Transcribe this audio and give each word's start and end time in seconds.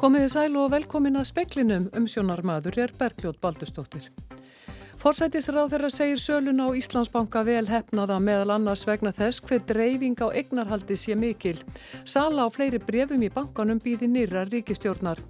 Komiði 0.00 0.30
sæl 0.32 0.54
og 0.56 0.70
velkomin 0.72 1.20
að 1.20 1.26
speklinum 1.28 1.90
um 1.92 2.06
sjónarmadur 2.08 2.78
er 2.80 2.94
Bergljót 2.96 3.36
Baldustóttir. 3.42 4.08
Forsætisráð 5.00 5.70
þeirra 5.72 5.88
segir 5.88 6.18
sölun 6.20 6.58
á 6.60 6.68
Íslandsbanka 6.76 7.40
vel 7.46 7.64
hefnaða 7.70 8.18
meðal 8.20 8.50
annars 8.58 8.82
vegna 8.84 9.08
þess 9.16 9.40
hver 9.48 9.62
dreifing 9.64 10.20
á 10.20 10.28
eignarhaldi 10.28 10.98
sé 11.00 11.14
mikil. 11.16 11.54
Sala 12.04 12.44
á 12.44 12.48
fleiri 12.52 12.76
brefum 12.84 13.24
í 13.24 13.30
bankanum 13.32 13.80
býði 13.80 14.10
nýra 14.12 14.42
ríkistjórnar. 14.50 15.22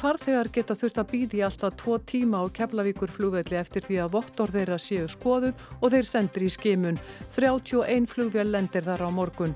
Farþegar 0.00 0.48
geta 0.54 0.72
þurft 0.80 1.02
að 1.02 1.10
býði 1.12 1.42
alltaf 1.44 1.76
tvo 1.76 1.98
tíma 2.00 2.40
á 2.40 2.48
Keflavíkur 2.48 3.12
flugvelli 3.12 3.60
eftir 3.60 3.84
því 3.84 4.00
að 4.06 4.16
vottor 4.16 4.54
þeirra 4.56 4.80
séu 4.80 5.04
skoðuð 5.12 5.60
og 5.76 5.92
þeir 5.92 6.08
sendir 6.08 6.48
í 6.48 6.50
skimun. 6.56 7.02
31 7.36 8.08
flugvél 8.08 8.48
lendir 8.48 8.88
þar 8.88 9.04
á 9.04 9.08
morgun. 9.12 9.52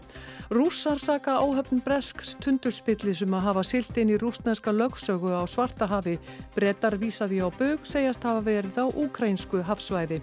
Rússar 0.52 1.00
saka 1.00 1.38
áhöfn 1.40 1.80
Bresks 1.80 2.34
tundurspillisum 2.44 3.30
um 3.30 3.38
að 3.38 3.46
hafa 3.46 3.62
silt 3.64 3.96
inn 3.96 4.10
í 4.12 4.18
rúsneska 4.20 4.68
lögsögu 4.68 5.32
á 5.32 5.48
Svartahafi. 5.48 6.18
Brettar 6.52 6.98
vísaði 7.00 7.40
á 7.40 7.48
bög 7.48 7.88
segjast 7.88 8.20
hafa 8.28 8.44
verið 8.44 8.76
á 8.76 8.86
úkrænsku 9.62 9.70
hafsvæði. 9.70 10.20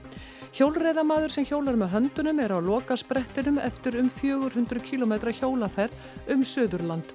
Hjólreðamaður 0.54 1.32
sem 1.32 1.46
hjólar 1.46 1.78
með 1.78 1.94
höndunum 1.94 2.40
er 2.40 2.52
á 2.52 2.60
loka 2.60 2.96
sprettinum 2.98 3.60
eftir 3.60 4.00
um 4.00 4.10
400 4.10 4.82
km 4.82 5.14
hjólaferð 5.32 5.94
um 6.28 6.44
Söðurland. 6.44 7.06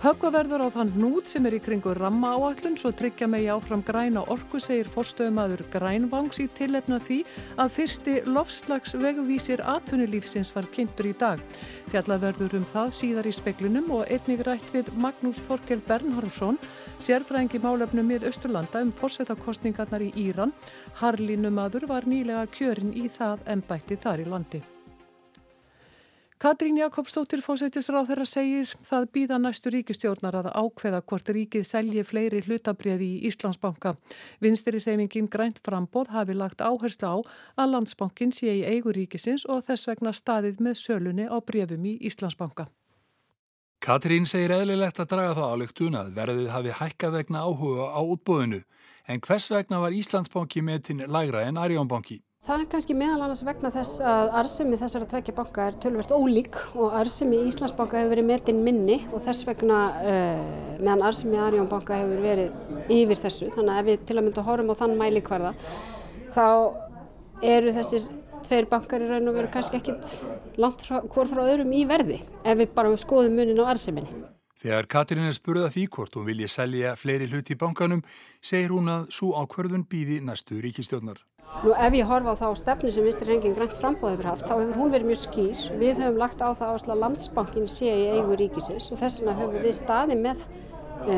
Höggvaverður 0.00 0.62
á 0.64 0.68
þann 0.72 0.94
nút 0.96 1.28
sem 1.28 1.44
er 1.44 1.58
í 1.58 1.58
kringu 1.60 1.90
ramma 1.92 2.30
áallun 2.32 2.78
svo 2.80 2.88
tryggja 2.96 3.26
megi 3.28 3.50
áfram 3.52 3.82
græna 3.84 4.22
orku 4.32 4.56
segir 4.56 4.88
forstöðumadur 4.88 5.60
Grænvangs 5.74 6.40
í 6.40 6.46
tilefna 6.56 6.96
því 7.04 7.18
að 7.60 7.74
fyrsti 7.74 8.14
lofslags 8.24 8.96
vegvísir 8.96 9.60
atvinnulífsins 9.60 10.54
var 10.56 10.70
kynntur 10.72 11.10
í 11.10 11.12
dag. 11.20 11.44
Fjallaverður 11.92 12.56
um 12.62 12.66
það 12.72 12.96
síðar 13.02 13.28
í 13.28 13.36
speklunum 13.42 13.92
og 13.98 14.08
einnig 14.08 14.40
rætt 14.48 14.72
við 14.72 14.88
Magnús 14.96 15.44
Þorkel 15.44 15.84
Bernhardsson, 15.84 16.56
sérfræðingi 17.04 17.60
málefnum 17.60 18.08
með 18.08 18.30
Östurlanda 18.32 18.80
um 18.80 18.96
fórsetakostningarnar 18.96 20.08
í 20.08 20.14
Íran. 20.16 20.56
Harlinumadur 21.04 21.90
var 21.92 22.08
nýlega 22.08 22.48
kjörin 22.56 22.96
í 22.96 23.10
það 23.12 23.44
ennbætti 23.52 24.00
þar 24.00 24.24
í 24.24 24.30
landi. 24.32 24.66
Katrín 26.40 26.78
Jakobsdóttir 26.80 27.42
fósættisráð 27.44 28.06
þeirra 28.08 28.24
segir 28.24 28.70
það 28.88 29.02
býða 29.12 29.36
næstu 29.42 29.68
ríkistjórnar 29.74 30.38
að 30.38 30.46
ákveða 30.56 31.02
hvort 31.04 31.28
ríkið 31.36 31.66
selji 31.68 32.00
fleiri 32.00 32.40
hlutabrjöfi 32.46 33.08
í 33.18 33.18
Íslandsbanka. 33.28 33.92
Vinstri 34.40 34.80
reymingin 34.80 35.28
grænt 35.28 35.60
frambóð 35.60 36.08
hafi 36.14 36.32
lagt 36.32 36.64
áherslu 36.64 37.10
á 37.12 37.16
að 37.60 37.74
landsbankin 37.74 38.32
sé 38.32 38.54
í 38.56 38.64
eigu 38.64 38.94
ríkisins 38.96 39.44
og 39.44 39.60
þess 39.66 39.90
vegna 39.90 40.14
staðið 40.16 40.64
með 40.64 40.80
sölunni 40.80 41.28
á 41.28 41.36
brjöfum 41.44 41.84
í 41.84 41.94
Íslandsbanka. 42.08 42.70
Katrín 43.84 44.24
segir 44.24 44.56
eðlilegt 44.56 44.96
að 44.96 45.12
draga 45.12 45.36
þá 45.36 45.44
álugtun 45.44 46.00
að 46.00 46.10
verðið 46.16 46.50
hafi 46.56 46.76
hækka 46.80 47.12
vegna 47.18 47.44
áhuga 47.44 47.92
á 47.92 48.00
útbúðinu. 48.00 48.64
En 49.04 49.20
hvers 49.20 49.52
vegna 49.52 49.84
var 49.84 49.92
Íslandsbanki 49.92 50.64
með 50.64 50.82
til 50.88 51.00
lægra 51.04 51.44
en 51.44 51.60
Arjónbanki? 51.60 52.22
Það 52.40 52.62
er 52.62 52.68
kannski 52.72 52.94
meðal 52.96 53.18
annars 53.20 53.42
vegna 53.44 53.68
þess 53.74 53.98
að 54.00 54.30
arsemi 54.40 54.76
þessara 54.80 55.06
tvekja 55.10 55.34
banka 55.36 55.66
er 55.68 55.74
tölvert 55.82 56.14
ólík 56.16 56.56
og 56.72 56.94
arsemi 56.96 57.36
í 57.36 57.50
Íslandsbanka 57.50 57.98
hefur 58.00 58.14
verið 58.14 58.26
metin 58.30 58.62
minni 58.64 58.96
og 59.12 59.20
þess 59.26 59.44
vegna 59.44 59.80
uh, 60.00 60.40
meðan 60.80 61.04
arsemi 61.10 61.36
í 61.36 61.42
Arjónbanka 61.44 61.98
hefur 62.00 62.24
verið 62.24 62.72
yfir 62.96 63.20
þessu. 63.26 63.50
Þannig 63.52 63.74
að 63.74 63.82
ef 63.82 63.90
við 63.90 64.08
til 64.08 64.16
að 64.16 64.26
mynda 64.26 64.46
horfum 64.48 64.72
á 64.72 64.80
þann 64.80 64.96
mæli 65.02 65.22
hverða 65.28 65.52
þá 66.32 66.46
eru 67.52 67.76
þessir 67.76 68.08
tveir 68.48 68.72
bankar 68.72 69.04
í 69.04 69.12
raun 69.12 69.28
og 69.28 69.36
veru 69.36 69.52
kannski 69.52 69.82
ekkit 69.82 70.16
langt 70.64 70.88
hvort 70.88 71.28
frá 71.34 71.44
öðrum 71.44 71.76
í 71.76 71.84
verði 71.92 72.22
ef 72.40 72.56
við 72.56 72.72
bara 72.72 72.96
skoðum 73.04 73.36
munin 73.36 73.60
á 73.60 73.68
arseminni. 73.68 74.24
Þegar 74.60 74.88
Katrín 74.92 75.24
er 75.24 75.36
spurða 75.36 75.70
því 75.72 75.86
hvort 75.92 76.16
hún 76.16 76.26
vilja 76.28 76.48
selja 76.52 76.96
fleiri 76.96 77.28
hluti 77.30 77.54
í 77.54 77.60
bankanum 77.60 78.02
segir 78.44 78.74
hún 78.74 78.90
að 78.92 79.06
svo 79.16 79.30
ákverðun 79.40 79.86
býði 79.88 80.18
næstu 80.24 80.58
ríkistjónar. 80.60 81.20
Nú 81.60 81.74
ef 81.74 81.92
ég 81.92 82.06
horfa 82.08 82.32
á 82.32 82.40
það 82.40 82.52
á 82.54 82.60
stefnu 82.60 82.90
sem 82.94 83.04
Vinstri 83.04 83.26
Rengin 83.28 83.54
Grænt 83.56 83.74
frambóð 83.76 84.14
hefur 84.14 84.28
haft, 84.30 84.46
þá 84.46 84.54
hefur 84.54 84.76
hún 84.78 84.92
verið 84.94 85.10
mjög 85.10 85.18
skýr. 85.20 85.64
Við 85.80 85.98
höfum 86.00 86.20
lagt 86.22 86.40
á 86.40 86.48
það 86.56 86.74
ásla 86.76 86.96
landsbankin 86.96 87.66
sé 87.68 87.90
í 87.90 88.06
eigu 88.14 88.36
ríkisins 88.38 88.86
og 88.94 89.00
þess 89.02 89.20
vegna 89.20 89.34
höfum 89.36 89.66
við 89.66 89.74
staði 89.76 90.16
með 90.22 90.46
e, 91.10 91.16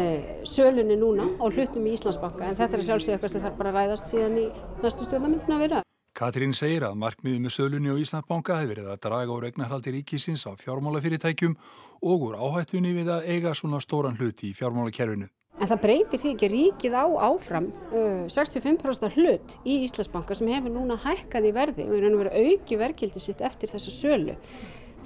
sölunni 0.48 0.96
núna 0.98 1.28
á 1.36 1.44
hlutnum 1.46 1.86
í 1.86 1.92
Íslandsbanka 1.94 2.48
en 2.48 2.58
þetta 2.58 2.78
er 2.78 2.84
sjálfsög 2.88 3.14
eitthvað 3.14 3.34
sem 3.36 3.44
þarf 3.44 3.60
bara 3.60 3.74
að 3.74 3.78
ræðast 3.78 4.10
síðan 4.10 4.40
í 4.40 4.46
næstu 4.82 5.06
stjórnamyndinu 5.06 5.58
að 5.58 5.64
vera. 5.66 5.82
Katrín 6.18 6.56
segir 6.56 6.88
að 6.88 6.98
markmiðið 7.04 7.44
með 7.44 7.54
sölunni 7.58 7.92
á 7.92 8.02
Íslandsbanka 8.02 8.58
hefur 8.62 8.72
verið 8.72 8.90
að 8.96 9.04
draga 9.04 9.36
úr 9.36 9.46
eignarhaldi 9.50 9.94
ríkisins 9.98 10.42
á 10.48 10.52
fjármálafyrirtækjum 10.58 11.54
og 12.02 12.26
úr 12.32 12.40
áhættunni 12.40 12.96
við 12.98 13.14
að 13.14 13.30
eiga 13.30 13.54
svona 13.54 13.84
stóran 13.84 14.18
hluti 14.18 14.50
í 14.50 14.56
fjármálakerfinu. 14.58 15.30
En 15.60 15.68
það 15.68 15.82
breytir 15.82 16.22
því 16.22 16.30
ekki 16.32 16.48
ríkið 16.52 16.94
á 16.96 17.04
áfram 17.28 17.68
uh, 17.92 18.22
65% 18.32 19.18
hlut 19.18 19.52
í 19.68 19.82
Íslandsbanka 19.84 20.36
sem 20.38 20.48
hefur 20.50 20.72
núna 20.72 20.96
hækkað 21.02 21.50
í 21.50 21.52
verði 21.54 21.88
og 21.88 21.98
í 21.98 22.00
raun 22.02 22.16
og 22.16 22.22
veru 22.24 22.46
auki 22.46 22.78
verkildi 22.80 23.20
sitt 23.22 23.44
eftir 23.44 23.70
þessa 23.70 23.92
sölu. 23.94 24.38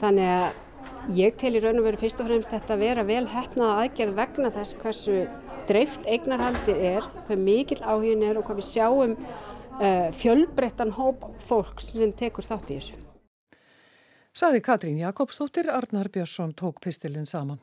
Þannig 0.01 0.31
að 0.37 1.17
ég 1.17 1.37
tel 1.41 1.57
í 1.59 1.63
raun 1.65 1.81
og 1.81 1.89
veru 1.89 2.01
fyrst 2.01 2.23
og 2.23 2.31
fremst 2.31 2.55
þetta 2.55 2.77
að 2.77 2.85
vera 2.87 3.05
vel 3.09 3.25
hefnaða 3.33 3.83
aðgerð 3.83 4.17
vegna 4.21 4.53
þess 4.55 4.79
hversu 4.81 5.19
dreift 5.67 6.07
eignarhaldið 6.07 6.83
er, 6.95 7.11
hvað 7.27 7.43
mikill 7.43 7.83
áhugin 7.83 8.25
er 8.27 8.39
og 8.39 8.47
hvað 8.47 8.61
við 8.63 8.69
sjáum 8.71 9.17
uh, 9.19 10.09
fjölbreyttan 10.15 10.95
hóp 10.97 11.27
fólks 11.49 11.93
sem 11.97 12.15
tekur 12.17 12.47
þátt 12.47 12.71
í 12.71 12.79
þessu. 12.79 13.01
Saði 14.37 14.61
Katrín 14.61 15.01
Jakobsdóttir, 15.01 15.71
Arnar 15.73 16.11
Björnsson 16.13 16.53
tók 16.55 16.83
pistilinn 16.85 17.27
saman. 17.27 17.59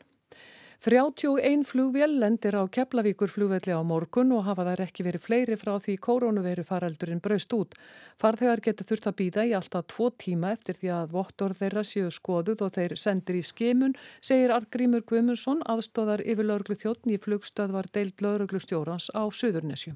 31 0.84 1.64
flugvél 1.64 2.20
lendir 2.20 2.56
á 2.60 2.68
Keflavíkur 2.68 3.32
flugvelli 3.32 3.72
á 3.72 3.80
morgun 3.88 4.34
og 4.36 4.44
hafa 4.44 4.66
þær 4.68 4.82
ekki 4.84 5.06
verið 5.08 5.24
fleiri 5.24 5.56
frá 5.56 5.78
því 5.80 5.94
koronaviru 6.04 6.66
faraldurinn 6.68 7.22
braust 7.24 7.56
út. 7.56 7.78
Farþegar 8.20 8.60
geta 8.66 8.84
þurft 8.84 9.08
að 9.08 9.16
býða 9.22 9.46
í 9.48 9.54
alltaf 9.56 9.88
tvo 9.94 10.10
tíma 10.12 10.52
eftir 10.52 10.76
því 10.76 10.92
að 10.92 11.16
vottor 11.16 11.56
þeirra 11.56 11.86
séu 11.88 12.12
skoðuð 12.12 12.66
og 12.68 12.76
þeir 12.76 12.98
sendir 13.00 13.40
í 13.40 13.46
skimun, 13.48 13.96
segir 14.20 14.52
Artgrímur 14.52 15.08
Guimundsson, 15.08 15.64
aðstóðar 15.64 16.20
yfir 16.28 16.52
lauruglu 16.52 16.76
þjóttn 16.76 17.16
í 17.16 17.22
flugstöðvar 17.24 17.88
deild 17.96 18.20
lauruglu 18.20 18.60
stjórans 18.60 19.08
á 19.16 19.24
Suðurnesju. 19.32 19.96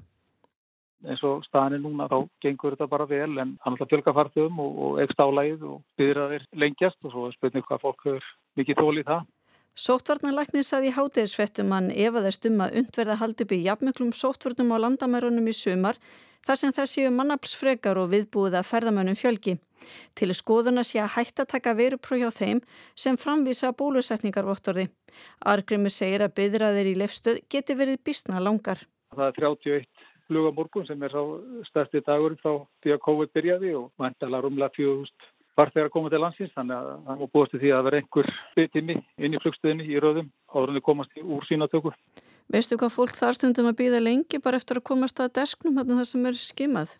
eins 1.04 1.20
og 1.22 1.44
staðinni 1.44 1.84
núna 1.84 2.08
þá 2.08 2.24
gengur 2.40 2.74
þetta 2.74 2.88
bara 2.88 3.04
vel 3.06 3.36
en 3.38 3.58
hann 3.60 3.76
ætla 3.76 3.84
að 3.84 3.92
fjölga 3.92 4.14
farþögum 4.16 4.56
og, 4.64 4.78
og 4.84 5.02
ekst 5.04 5.20
álægið 5.20 5.68
og 5.68 5.82
byrja 6.00 6.30
þeir 6.32 6.46
lengjast 6.64 7.04
og 7.04 7.12
svo 7.12 7.28
spurning 7.36 7.68
hvað 7.68 7.84
fólk 7.84 8.08
hefur 8.08 8.24
mikið 8.56 8.80
þól 8.80 8.96
í 8.96 9.04
það. 9.04 9.28
Sóttvarnarlæknir 9.78 10.64
saði 10.66 10.88
í 10.90 10.94
hátegisfettum 10.96 11.68
hann 11.70 11.92
efaðist 11.94 12.46
um 12.48 12.64
að 12.64 12.80
undverða 12.80 13.28
í 13.54 13.58
jafnmiklum 13.62 14.10
sóttvörnum 14.10 14.72
á 14.74 14.76
landamærunum 14.82 15.46
í 15.46 15.54
sumar 15.54 16.00
þar 16.46 16.58
sem 16.58 16.72
það 16.74 16.88
séu 16.92 17.12
mannaflsfrekar 17.14 18.00
og 18.02 18.10
viðbúið 18.10 18.56
að 18.58 18.66
ferðamönnum 18.72 19.18
fjölgi. 19.20 19.54
Til 20.18 20.34
skoðuna 20.34 20.82
sé 20.82 20.98
að 20.98 21.14
hægt 21.14 21.38
að 21.38 21.50
taka 21.54 21.76
verupróf 21.78 22.18
hjá 22.18 22.30
þeim 22.40 22.62
sem 22.98 23.20
framvísa 23.22 23.70
bólusetningarvottorði. 23.78 24.88
Argrimu 25.46 25.94
segir 25.94 26.26
að 26.26 26.34
byðraðir 26.40 26.90
í 26.90 26.98
lefstöð 26.98 27.38
geti 27.46 27.78
verið 27.78 28.02
bísna 28.02 28.42
langar. 28.42 28.82
Það 29.14 29.26
er 29.28 29.40
31 29.46 29.86
flugamorgun 30.26 30.90
sem 30.90 31.06
er 31.06 31.14
stærsti 31.70 32.02
dagur 32.02 32.34
þá 32.42 32.66
því 32.82 32.96
að 32.96 33.04
COVID 33.06 33.34
byrjaði 33.38 33.76
og 33.78 33.92
mæntalega 34.02 34.42
rúmlega 34.42 34.74
4000 34.74 35.30
farþegar 35.58 35.90
að 35.90 35.94
koma 35.96 36.12
til 36.12 36.22
landsins 36.22 36.54
þannig 36.54 36.76
að 36.78 36.88
það 37.08 37.20
var 37.22 37.32
búist 37.34 37.58
því 37.58 37.74
að 37.74 37.84
vera 37.88 38.00
einhver 38.00 38.30
byggtími 38.56 38.96
inn 39.18 39.34
í 39.34 39.42
flugstöðinni 39.42 39.88
í 39.90 40.00
röðum 40.02 40.30
áður 40.54 40.72
en 40.72 40.78
þau 40.78 40.86
komast 40.88 41.20
úr 41.24 41.46
sínatöku. 41.48 41.92
Veistu 42.48 42.78
hvað 42.80 42.94
fólk 42.94 43.18
þar 43.18 43.36
stundum 43.36 43.68
að 43.68 43.78
býða 43.82 44.00
lengi 44.00 44.40
bara 44.40 44.60
eftir 44.60 44.80
að 44.80 44.88
komast 44.88 45.20
að 45.20 45.34
desknum 45.40 45.76
þarna 45.76 46.00
það 46.00 46.10
sem 46.12 46.28
er 46.30 46.38
skimað? 46.40 46.94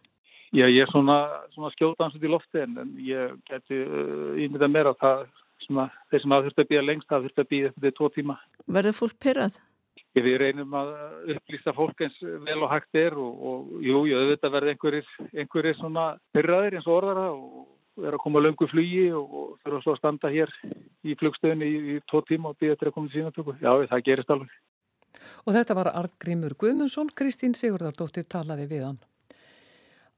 Já, 0.53 0.65
ég 0.65 0.83
er 0.83 0.91
svona, 0.93 1.19
svona 1.53 1.71
skjótansut 1.75 2.25
í 2.25 2.31
lofti 2.33 2.63
en, 2.63 2.77
en 2.81 2.93
ég 3.05 3.35
geti 3.49 3.79
uh, 3.85 4.37
ímyndað 4.41 4.73
meira 4.73 4.95
að 4.95 5.01
það 5.03 5.25
sem 5.65 5.81
að 5.83 5.97
þeir 6.11 6.23
sem 6.25 6.35
að 6.35 6.47
þurfti 6.47 6.65
að 6.65 6.71
býða 6.73 6.85
lengst 6.87 7.11
það 7.11 7.27
þurfti 7.27 7.43
að 7.45 7.51
býða 7.53 7.73
eftir 7.73 7.97
tvo 7.99 8.11
tíma. 8.15 8.37
Verður 8.79 8.97
fólk 8.97 9.19
pyrrað? 9.21 9.59
Við 10.19 10.37
reynum 10.41 10.73
að 10.75 10.93
upplýsta 11.35 11.75
fólk 11.77 12.01
eins 12.03 12.17
vel 12.23 12.57
og 12.65 12.73
hægt 12.73 12.97
er 12.99 13.17
og, 13.21 13.43
og 13.51 13.83
jú, 13.85 14.01
ég 14.09 14.19
auðvitað 14.19 14.55
verði 14.57 14.73
einhverjir, 14.75 15.11
einhverjir 15.37 15.77
svona 15.79 16.07
pyrraðir 16.35 16.79
eins 16.79 16.89
og 16.89 16.97
orðara 16.97 17.27
og 17.37 17.67
er 18.07 18.17
að 18.17 18.23
koma 18.23 18.43
löngu 18.43 18.69
flugi 18.71 19.09
og 19.17 19.59
þurfa 19.63 19.83
svo 19.85 19.95
að 19.95 20.01
standa 20.01 20.31
hér 20.33 20.53
í 21.05 21.17
flugstöðinu 21.19 21.69
í, 21.69 21.77
í 21.95 22.01
tvo 22.11 22.23
tíma 22.29 22.53
og 22.53 22.59
býða 22.61 22.77
eftir 22.77 22.91
að 22.91 22.97
koma 22.97 23.13
til 23.13 23.23
sínatöku. 23.23 23.57
Já, 23.63 23.71
það 23.91 24.05
gerist 24.07 24.35
alveg. 24.35 24.57
Og 25.47 25.55
þetta 25.57 25.77
var 25.79 25.93
Artgrímur 25.97 26.55
Guðmundsson, 26.61 27.13
Kristín 27.17 27.57
Sigurdardóttir 27.59 28.29
talaði 28.29 28.69
við 28.71 28.85
hann. 28.87 28.99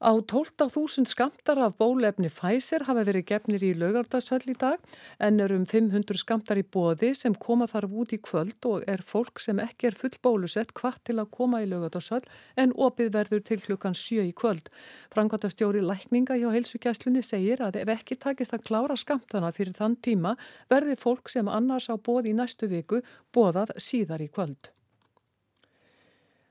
Á 0.01 0.17
12.000 0.17 1.05
skamtar 1.05 1.59
af 1.61 1.75
bólefni 1.77 2.31
Pfizer 2.33 2.87
hafa 2.89 3.03
verið 3.05 3.27
gefnir 3.29 3.65
í 3.69 3.75
laugardagshöll 3.77 4.47
í 4.49 4.55
dag 4.57 4.81
en 5.21 5.43
er 5.45 5.53
um 5.53 5.67
500 5.69 6.17
skamtar 6.23 6.57
í 6.57 6.65
bóði 6.65 7.11
sem 7.19 7.37
koma 7.37 7.69
þarf 7.69 7.93
út 7.93 8.15
í 8.17 8.21
kvöld 8.25 8.65
og 8.71 8.89
er 8.89 9.05
fólk 9.05 9.45
sem 9.45 9.61
ekki 9.61 9.91
er 9.91 9.99
full 10.01 10.17
bólusett 10.25 10.73
hvart 10.81 11.05
til 11.05 11.19
að 11.21 11.29
koma 11.37 11.61
í 11.61 11.69
laugardagshöll 11.69 12.25
en 12.57 12.73
opið 12.73 13.13
verður 13.19 13.45
til 13.53 13.61
klukkan 13.61 13.93
7 13.93 14.25
í 14.25 14.33
kvöld. 14.33 14.73
Frankvata 15.13 15.53
stjóri 15.53 15.85
lækninga 15.85 16.41
hjá 16.41 16.49
heilsugjæslunni 16.57 17.21
segir 17.21 17.61
að 17.61 17.83
ef 17.85 17.93
ekki 17.99 18.17
takist 18.25 18.57
að 18.57 18.65
klára 18.73 18.97
skamtana 18.97 19.53
fyrir 19.53 19.77
þann 19.77 20.01
tíma 20.01 20.39
verði 20.73 20.97
fólk 20.97 21.29
sem 21.29 21.45
annars 21.61 21.93
á 21.93 22.01
bóði 22.01 22.33
í 22.33 22.39
næstu 22.41 22.73
viku 22.73 23.05
bóðað 23.37 23.77
síðar 23.77 24.25
í 24.25 24.33
kvöld. 24.33 24.73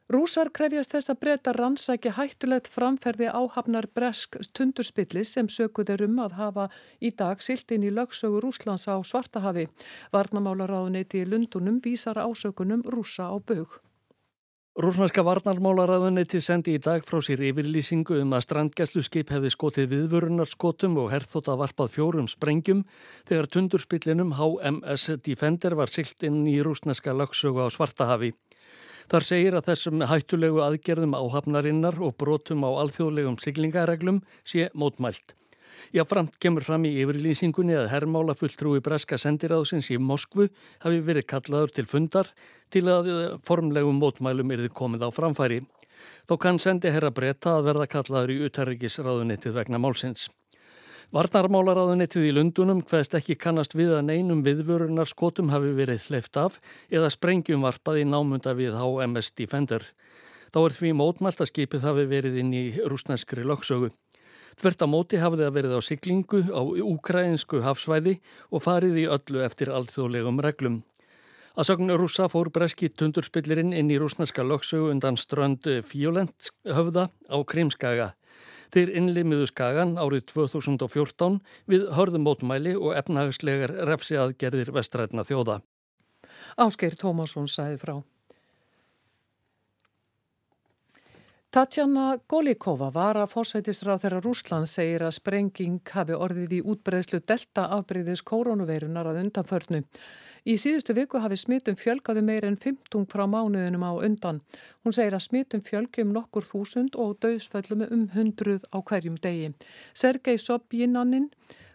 Rúsar 0.09 0.50
krefjast 0.50 0.95
þess 0.95 1.11
að 1.13 1.17
breyta 1.21 1.51
rannsæki 1.53 2.11
hættulegt 2.17 2.69
framferði 2.73 3.27
áhafnar 3.29 3.85
bresk 3.94 4.39
tundurspillis 4.57 5.35
sem 5.35 5.50
sökuður 5.53 6.01
um 6.07 6.15
að 6.23 6.33
hafa 6.39 6.65
í 6.97 7.11
dag 7.19 7.44
silt 7.45 7.69
inn 7.75 7.85
í 7.85 7.91
lögsögu 7.94 8.39
Rúslands 8.41 8.88
á 8.89 8.97
Svartahafi. 9.06 9.67
Varnamálaráðuneyti 10.15 11.21
í 11.21 11.29
Lundunum 11.29 11.77
vísar 11.85 12.17
ásökunum 12.17 12.81
rúsa 12.89 13.29
á 13.29 13.38
bög. 13.38 13.77
Rúsnarska 14.79 15.21
varnarmálaráðuneyti 15.27 16.41
sendi 16.41 16.73
í 16.77 16.81
dag 16.81 17.05
frá 17.05 17.19
sér 17.21 17.45
yfirlýsingu 17.51 18.17
um 18.23 18.33
að 18.33 18.47
strandgæsluskip 18.47 19.29
hefði 19.35 19.53
skotið 19.53 19.89
viðvörunarskotum 19.94 20.97
og 21.03 21.12
herþótt 21.13 21.51
að 21.53 21.62
varpað 21.67 21.94
fjórum 22.00 22.29
sprengjum 22.31 22.85
þegar 23.29 23.50
tundurspillinum 23.53 24.33
HMS 24.39 25.19
Defender 25.21 25.77
var 25.77 25.94
silt 25.94 26.25
inn 26.25 26.47
í 26.50 26.57
rúsnarska 26.65 27.13
lögsögu 27.13 27.62
á 27.62 27.69
Svartahafi. 27.69 28.33
Þar 29.09 29.25
segir 29.25 29.56
að 29.57 29.71
þessum 29.71 30.03
hættulegu 30.06 30.59
aðgerðum 30.61 31.15
áhafnarinnar 31.17 31.95
og 32.06 32.13
brotum 32.21 32.61
á 32.61 32.69
alþjóðlegum 32.83 33.39
siglingareglum 33.41 34.19
sé 34.45 34.67
mótmælt. 34.77 35.33
Já, 35.95 36.03
framt 36.06 36.35
kemur 36.38 36.61
fram 36.61 36.85
í 36.85 36.91
yfirlýsingunni 37.01 37.73
að 37.79 37.89
herrmála 37.89 38.35
fulltrúi 38.38 38.83
breska 38.85 39.17
sendiráðsins 39.17 39.89
í 39.89 39.97
Moskvu 39.97 40.45
hafi 40.83 41.00
verið 41.07 41.25
kallaður 41.31 41.73
til 41.73 41.88
fundar 41.89 42.29
til 42.69 42.83
að 42.91 43.09
formlegum 43.47 43.97
mótmælum 43.97 44.53
erði 44.53 44.69
komið 44.77 45.07
á 45.07 45.09
framfæri. 45.15 45.63
Þó 46.29 46.35
kann 46.38 46.62
sendi 46.62 46.94
herra 46.94 47.09
breyta 47.09 47.55
að 47.57 47.71
verða 47.71 47.89
kallaður 47.89 48.35
í 48.35 48.44
utarrikisráðunettið 48.45 49.57
vegna 49.57 49.81
málsins. 49.81 50.29
Varnarmálaráðunettið 51.09 52.27
í 52.27 52.33
Lundunum 52.38 52.83
hvaðst 52.85 53.15
ekki 53.17 53.33
kannast 53.41 53.71
við 53.73 53.95
að 53.97 54.03
neinum 54.11 54.44
viðvörunar 54.45 55.09
skotum 55.09 55.47
hafi 55.50 55.71
verið 55.73 56.03
hleyft 56.06 56.38
af 56.38 56.59
eða 56.94 57.09
sprengjum 57.09 57.65
varpað 57.65 58.03
í 58.03 58.03
námunda 58.06 58.53
við 58.53 58.77
HMS 58.77 59.31
Defender. 59.33 59.88
Þá 60.53 60.59
er 60.61 60.75
því 60.75 60.91
mótmælt 61.00 61.41
að 61.41 61.50
skipið 61.50 61.88
hafi 61.88 62.03
verið 62.11 62.38
inn 62.44 62.51
í 62.53 62.61
rúsnænskri 62.85 63.41
lögsögu. 63.41 63.89
Tvert 64.61 64.85
á 64.85 64.88
móti 64.91 65.17
hafið 65.17 65.41
það 65.47 65.57
verið 65.57 65.73
á 65.73 65.81
siglingu 65.88 66.44
á 66.53 66.61
ukrainsku 66.61 67.63
hafsvæði 67.65 68.19
og 68.53 68.65
farið 68.67 69.01
í 69.01 69.09
öllu 69.09 69.41
eftir 69.47 69.73
alþjóðlegum 69.73 70.44
reglum. 70.45 70.77
Að 71.57 71.71
sögnu 71.71 71.97
rúsa 71.97 72.29
fór 72.29 72.53
breski 72.53 72.91
tundurspillirinn 72.94 73.73
inn 73.73 73.89
í 73.89 73.97
rúsnænska 73.97 74.45
lögsögu 74.45 74.94
undan 74.94 75.17
strönd 75.17 75.65
Fjólent 75.89 76.53
höfða 76.69 77.09
á 77.33 77.38
Krimskaga. 77.41 78.12
Þeir 78.74 78.94
innlimiðu 79.01 79.48
skagan 79.50 79.95
árið 79.98 80.27
2014 80.33 81.39
við 81.69 81.88
hörðumótmæli 81.98 82.75
og 82.77 82.94
efnahagslegar 83.00 83.74
refsi 83.89 84.19
aðgerðir 84.21 84.71
vestrætna 84.75 85.25
þjóða. 85.25 85.60
Áskeir 86.60 86.98
Tómasson 87.00 87.50
sæði 87.50 87.81
frá. 87.81 87.95
Tatjana 91.50 92.19
Golikova 92.30 92.92
var 92.94 93.18
að 93.18 93.31
fórsætisráð 93.31 94.04
þeirra 94.04 94.18
Rúsland 94.21 94.69
segir 94.69 95.01
að 95.01 95.15
sprenging 95.15 95.80
hafi 95.95 96.13
orðið 96.13 96.51
í 96.60 96.62
útbreðslu 96.62 97.24
delta 97.25 97.63
afbreyðis 97.74 98.22
koronaveirunar 98.22 99.10
að 99.10 99.24
undanförnu. 99.24 99.80
Í 100.47 100.56
síðustu 100.56 100.95
viku 100.95 101.19
hafi 101.19 101.38
smitum 101.39 101.75
fjölgaði 101.75 102.21
meir 102.24 102.45
en 102.47 102.56
15 102.56 103.07
frá 103.12 103.25
mánuðinum 103.27 103.83
á 103.83 103.91
undan. 104.07 104.41
Hún 104.83 104.95
segir 104.95 105.15
að 105.18 105.25
smitum 105.27 105.63
fjölgi 105.65 106.06
um 106.06 106.13
nokkur 106.15 106.47
þúsund 106.47 106.95
og 106.95 107.18
döðsföllum 107.24 107.88
um 107.89 108.06
hundruð 108.15 108.63
á 108.71 108.77
hverjum 108.80 109.18
degi. 109.19 109.51
Sergei 109.94 110.38
Sobjinannin, 110.39 111.30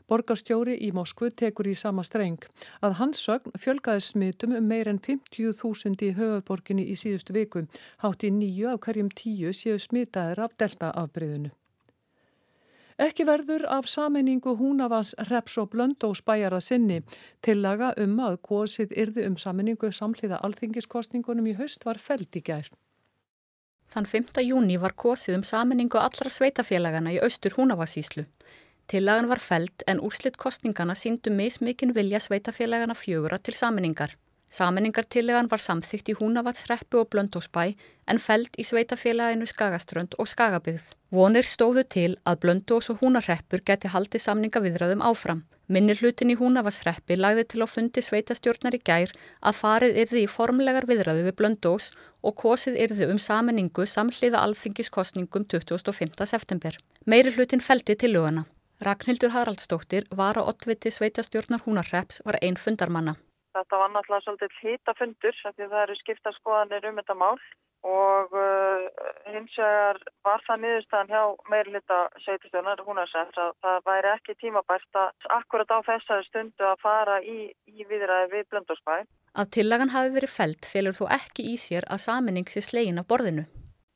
borgarstjóri 0.08 0.78
í 0.86 0.92
Moskvu, 0.96 1.30
tekur 1.30 1.68
í 1.68 1.74
sama 1.76 2.04
streng. 2.04 2.40
Að 2.80 2.96
hans 3.00 3.20
sögn 3.24 3.52
fjölgaði 3.60 4.04
smitum 4.08 4.56
um 4.56 4.68
meir 4.68 4.88
en 4.88 5.00
50.000 5.00 6.08
í 6.08 6.14
höfuborginni 6.16 6.86
í 6.88 6.96
síðustu 6.96 7.36
viku. 7.36 7.66
Hátt 8.04 8.24
í 8.24 8.32
nýju 8.32 8.72
af 8.72 8.80
hverjum 8.86 9.12
tíu 9.12 9.52
séu 9.52 9.76
smitaðir 9.80 10.44
af 10.46 10.56
deltaafbreyðinu. 10.60 11.52
Ekki 12.94 13.24
verður 13.26 13.64
af 13.66 13.88
sameiningu 13.90 14.52
húnavans 14.54 15.16
reps 15.26 15.56
og 15.58 15.72
blöndós 15.72 16.20
bæjara 16.22 16.60
sinni. 16.62 17.00
Tillaga 17.42 17.90
um 17.98 18.20
að 18.22 18.38
góðsið 18.46 18.94
yrði 19.02 19.24
um 19.26 19.36
sameiningu 19.36 19.90
samhliða 19.90 20.38
alþingiskostningunum 20.46 21.48
í 21.50 21.56
haust 21.58 21.84
var 21.84 21.98
feld 21.98 22.30
í 22.38 22.42
gær. 22.46 22.70
Þann 23.90 24.06
5. 24.06 24.38
júni 24.46 24.78
var 24.78 24.94
góðsið 24.94 25.40
um 25.40 25.46
sameiningu 25.46 25.98
allra 25.98 26.30
sveitafélagana 26.30 27.16
í 27.16 27.18
austur 27.22 27.58
húnavasíslu. 27.58 28.28
Tillagan 28.86 29.28
var 29.28 29.42
feld 29.42 29.82
en 29.90 29.98
úrslitt 29.98 30.38
kostningana 30.38 30.94
síndu 30.94 31.34
mismikinn 31.34 31.94
vilja 31.96 32.20
sveitafélagana 32.22 32.94
fjögura 32.94 33.38
til 33.42 33.58
sameiningar. 33.58 34.14
Saminningartillegan 34.54 35.48
var 35.50 35.58
samþygt 35.58 36.12
í 36.12 36.14
Húnavatsreppu 36.14 37.00
og 37.00 37.08
Blöndósbæ 37.10 37.72
en 38.12 38.20
feld 38.22 38.54
í 38.54 38.66
sveitafélaginu 38.68 39.48
Skagaströnd 39.50 40.14
og 40.22 40.28
Skagabygð. 40.30 40.84
Vonir 41.10 41.48
stóðu 41.48 41.82
til 41.94 42.12
að 42.22 42.38
Blöndós 42.44 42.90
og 42.92 43.00
Húnarreppur 43.02 43.64
geti 43.66 43.90
haldið 43.90 44.22
samningaviðraðum 44.26 45.02
áfram. 45.02 45.42
Minnir 45.66 45.98
hlutin 45.98 46.30
í 46.30 46.38
Húnavatsreppi 46.38 47.18
lagði 47.18 47.46
til 47.50 47.64
á 47.64 47.68
fundi 47.72 48.04
sveitastjórnar 48.04 48.78
í 48.78 48.82
gær 48.84 49.16
að 49.42 49.58
farið 49.62 50.00
yrði 50.04 50.22
í 50.22 50.30
formlegar 50.36 50.86
viðraðu 50.86 51.26
við 51.26 51.38
Blöndós 51.40 51.90
og 52.22 52.38
kosið 52.44 52.78
yrði 52.86 53.10
um 53.10 53.18
saminningu 53.18 53.88
samhliða 53.90 54.44
alþingiskostningum 54.46 55.48
25. 55.50 56.14
september. 56.30 56.78
Meiri 57.10 57.34
hlutin 57.34 57.64
feldi 57.64 57.98
til 57.98 58.14
lögana. 58.14 58.46
Ragnhildur 58.84 59.34
Haraldsdóttir 59.34 60.06
var 60.14 60.38
á 60.38 60.46
ottviti 60.46 60.94
sveitastjórnar 60.94 61.66
Húnarrepps 61.66 62.22
var 62.22 62.38
einn 62.42 62.60
fundarmanna. 62.60 63.18
Þetta 63.54 63.78
var 63.78 63.92
náttúrulega 63.94 64.24
svolítið 64.24 64.56
hýtafundur 64.62 65.36
því 65.44 65.68
það 65.68 65.82
eru 65.84 65.94
skipta 66.00 66.32
skoðanir 66.34 66.88
um 66.88 66.96
þetta 66.98 67.14
mál 67.20 67.36
og 67.84 68.32
uh, 68.32 68.84
hins 69.28 69.54
vegar 69.60 69.98
var 70.24 70.42
það 70.46 70.62
niðurstaðan 70.62 71.10
hjá 71.12 71.22
meirlita 71.52 71.98
sveitistöðunar 72.24 72.80
húnarsett 72.86 73.40
að 73.44 73.50
það 73.66 73.82
væri 73.90 74.10
ekki 74.14 74.36
tímabært 74.40 75.00
að 75.00 75.28
akkurat 75.36 75.74
á 75.76 75.78
þessari 75.90 76.26
stundu 76.30 76.66
að 76.66 76.80
fara 76.82 77.18
í, 77.20 77.38
í 77.68 77.84
viðræði 77.90 78.30
við 78.32 78.46
blöndórsbæ. 78.54 78.94
Að 79.34 79.50
tillagan 79.58 79.92
hafi 79.92 80.14
verið 80.16 80.32
felt 80.32 80.70
félur 80.70 80.96
þú 80.96 81.10
ekki 81.18 81.46
í 81.52 81.58
sér 81.60 81.86
að 81.92 82.04
saminning 82.06 82.48
sé 82.48 82.64
slegin 82.64 83.02
af 83.02 83.10
borðinu? 83.10 83.44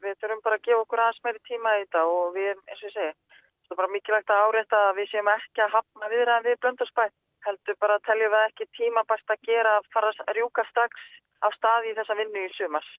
Við 0.05 0.21
þurfum 0.21 0.45
bara 0.45 0.61
að 0.61 0.67
gefa 0.69 0.85
okkur 0.85 1.03
aðeins 1.07 1.25
meiri 1.25 1.43
tíma 1.49 1.79
í 1.79 1.87
þetta 1.87 2.05
og 2.13 2.37
við, 2.37 2.53
eins 2.69 2.83
og 2.83 2.91
ég 2.91 2.95
segi, 2.99 3.41
það 3.65 3.75
er 3.75 3.81
bara 3.81 3.95
mikilvægt 3.97 4.35
að 4.35 4.45
árétta 4.45 4.83
að 4.91 5.01
við 5.01 5.11
séum 5.15 5.33
ekki 5.33 5.65
að 5.65 5.75
hafna 5.79 6.13
viðræði 6.13 6.53
við 6.53 6.61
blöndórsbæ 6.67 7.09
heldur 7.47 7.79
bara 7.83 7.99
að 7.99 8.07
teljum 8.09 8.35
við 8.35 8.47
ekki 8.49 8.69
tímabært 8.79 9.35
að 9.35 9.47
gera 9.51 9.77
að 9.79 9.89
fara 9.95 10.13
að 10.27 10.35
rjúka 10.39 10.65
strax 10.71 11.09
á 11.45 11.49
staði 11.55 11.93
í 11.93 11.97
þessa 11.99 12.19
vinnu 12.19 12.45
í 12.45 12.53
sumars. 12.57 12.91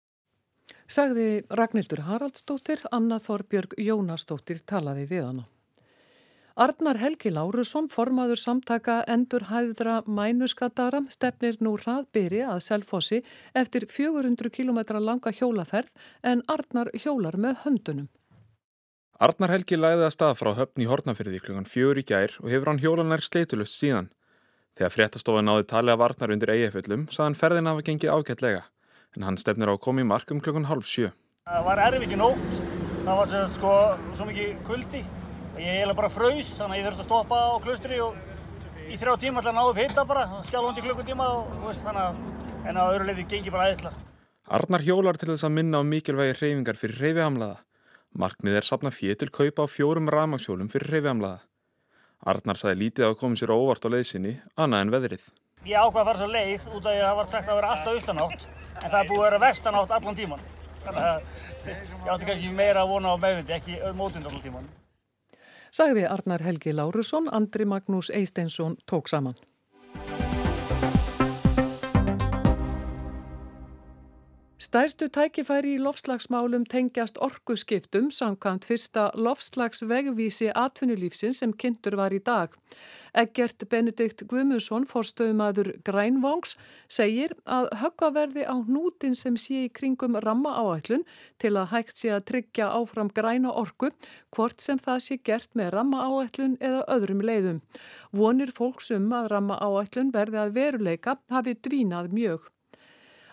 Sagði 0.89 1.29
Ragnhildur 1.59 2.03
Haraldsdóttir, 2.05 2.83
Anna 2.91 3.17
Þorbjörg 3.21 3.73
Jónasdóttir 3.81 4.61
talaði 4.65 5.07
við 5.09 5.25
hana. 5.27 5.45
Arnar 6.59 6.97
Helgi 6.99 7.31
Lárusson, 7.31 7.85
formaður 7.87 8.39
samtaka 8.41 8.97
endur 9.07 9.45
hæðra 9.47 10.01
mænuskatara, 10.03 11.05
stefnir 11.07 11.55
nú 11.63 11.77
hraðbyri 11.79 12.41
að 12.43 12.59
Selfossi 12.65 13.21
eftir 13.55 13.85
400 13.87 14.51
km 14.51 14.81
langa 14.99 15.31
hjólaferð 15.31 15.93
en 16.23 16.43
Arnar 16.51 16.91
hjólar 16.99 17.39
með 17.39 17.61
höndunum. 17.63 18.09
Arnar 19.19 19.51
Helgi 19.55 19.79
læði 19.79 20.03
að 20.09 20.13
stað 20.17 20.37
frá 20.41 20.51
höfn 20.59 20.83
í 20.83 20.89
Hortnafyrði 20.89 21.39
klukkan 21.45 21.67
fjögur 21.67 21.99
í 21.99 22.05
gær 22.11 22.35
og 22.43 22.51
hefur 22.51 22.73
hann 22.73 22.83
hjólanar 22.83 23.23
sleitulust 23.23 23.79
síðan. 23.79 24.11
Þegar 24.79 24.93
fréttastofa 24.93 25.41
náði 25.43 25.65
talið 25.67 25.91
að 25.91 25.99
varnar 25.99 26.31
undir 26.31 26.49
eigaföllum 26.53 27.01
saðan 27.11 27.33
ferðin 27.35 27.67
af 27.67 27.81
að 27.81 27.87
gengi 27.89 28.07
ágætlega 28.07 28.61
en 29.17 29.25
hann 29.27 29.37
stefnir 29.41 29.67
á 29.67 29.75
að 29.75 29.81
koma 29.83 29.99
í 29.99 30.07
mark 30.07 30.29
um 30.31 30.39
klukkan 30.39 30.69
halv 30.69 30.85
sjö. 30.87 31.09
Það 31.43 31.65
var 31.65 31.81
erf 31.83 32.05
ekki 32.05 32.19
nótt, 32.21 32.53
það 33.03 33.19
var 33.19 33.33
sér, 33.33 33.49
sko, 33.57 33.73
svo 34.15 34.27
mikið 34.29 34.53
kuldi 34.69 35.01
og 35.03 35.59
ég 35.59 35.81
heila 35.81 35.97
bara 35.97 36.11
fröys 36.13 36.53
þannig 36.55 36.77
að 36.77 36.79
ég 36.79 36.87
þurfti 36.87 37.03
að 37.03 37.09
stoppa 37.09 37.41
á 37.43 37.51
klustri 37.65 37.99
og 38.05 38.15
í 38.87 39.01
þrjá 39.01 39.17
tíma 39.25 39.41
alltaf 39.41 39.57
náðu 39.57 39.73
upp 39.73 39.81
hitta 39.83 40.07
bara, 40.13 40.23
skjálfundi 40.47 40.85
klukkutíma 40.87 41.27
og 41.33 41.59
veist, 41.65 41.83
þannig 41.83 42.05
að 42.05 42.69
en 42.71 42.79
á 42.79 42.83
öðru 42.85 43.09
leiði 43.09 43.27
gengi 43.33 43.51
bara 43.51 43.67
aðeinsla. 43.67 43.91
Arnar 44.47 44.87
hjólar 44.87 45.19
til 45.19 45.33
þess 45.33 45.49
að 45.49 45.55
minna 45.59 45.83
á 45.83 45.89
mikilvægi 45.91 46.39
reyfingar 46.39 46.79
fyrir 46.79 47.03
reyfihamlaða. 47.03 47.59
Markmið 48.15 48.61
er 48.61 48.71
sapna 48.71 48.95
fér 48.95 49.19
til 49.19 49.27
kaupa 49.27 49.67
á 49.67 49.73
fjórum 49.75 50.07
ramagsjólum 50.07 50.71
fyrir 50.71 50.95
reyfihamlaða. 50.95 51.43
Arnar 52.27 52.57
saði 52.59 52.81
lítið 52.81 53.05
að 53.07 53.19
koma 53.21 53.39
sér 53.39 53.53
óvart 53.55 53.85
á 53.87 53.89
leiðsynni, 53.93 54.33
annað 54.59 54.81
en 54.83 54.93
veðrið. 54.95 55.27
Ég 55.67 55.79
ákvaði 55.79 56.01
að 56.01 56.09
fara 56.09 56.19
svo 56.19 56.27
leið 56.33 56.65
út 56.67 56.85
af 56.85 56.91
því 56.91 56.99
að 56.99 57.05
það 57.05 57.19
var 57.19 57.29
sagt 57.31 57.49
að 57.49 57.59
vera 57.59 57.69
alltaf 57.73 57.93
austanátt, 57.95 58.47
en 58.79 58.89
það 58.89 58.99
er 58.99 59.09
búið 59.09 59.19
að 59.19 59.25
vera 59.27 59.41
vestanátt 59.45 59.93
allan 59.97 60.19
tíman. 60.19 60.43
Þannig 60.83 61.07
að 61.07 61.21
ég 61.69 62.11
átti 62.13 62.29
kannski 62.29 62.51
meira 62.59 62.83
að 62.83 62.93
vona 62.93 63.15
á 63.15 63.17
meðvindi, 63.23 63.55
ekki 63.55 63.79
mótund 63.95 64.27
alltaf 64.27 64.43
tíman. 64.43 64.69
Sagði 65.71 66.07
Arnar 66.09 66.43
Helgi 66.43 66.73
Lárusson, 66.73 67.29
Andri 67.31 67.67
Magnús 67.69 68.11
Eisteinsson 68.11 68.75
tók 68.89 69.07
saman. 69.11 69.37
Stærstu 74.69 75.07
tækifæri 75.09 75.71
í 75.73 75.77
lofslagsmálum 75.81 76.61
tengjast 76.69 77.15
orkuskiptum 77.25 78.11
samkvæmt 78.13 78.67
fyrsta 78.69 79.07
lofslagsvegvísi 79.17 80.51
atvinnulífsins 80.63 81.39
sem 81.41 81.55
kynntur 81.63 81.95
var 81.97 82.13
í 82.13 82.19
dag. 82.21 82.53
Eggert 83.17 83.65
Benedikt 83.71 84.21
Guðmundsson, 84.29 84.85
forstöðumadur 84.91 85.71
Grænvangs, 85.87 86.53
segir 86.85 87.33
að 87.49 87.71
höggvaverði 87.81 88.45
á 88.45 88.61
hnútin 88.67 89.17
sem 89.17 89.41
sé 89.41 89.63
í 89.63 89.73
kringum 89.79 90.19
ramma 90.21 90.53
áætlun 90.61 91.07
til 91.41 91.55
að 91.55 91.73
hægt 91.73 91.97
sé 91.97 92.13
að 92.13 92.27
tryggja 92.29 92.69
áfram 92.69 93.09
græna 93.09 93.55
orku, 93.63 93.89
hvort 94.37 94.61
sem 94.61 94.77
það 94.77 95.01
sé 95.07 95.19
gert 95.31 95.49
með 95.57 95.73
ramma 95.79 96.05
áætlun 96.05 96.59
eða 96.61 96.85
öðrum 96.99 97.25
leiðum. 97.25 97.59
Vonir 98.13 98.53
fólksum 98.53 99.09
að 99.17 99.33
ramma 99.33 99.57
áætlun 99.57 100.13
verði 100.13 100.43
að 100.45 100.55
veruleika 100.61 101.17
hafi 101.33 101.57
dvínað 101.57 102.13
mjög. 102.13 102.45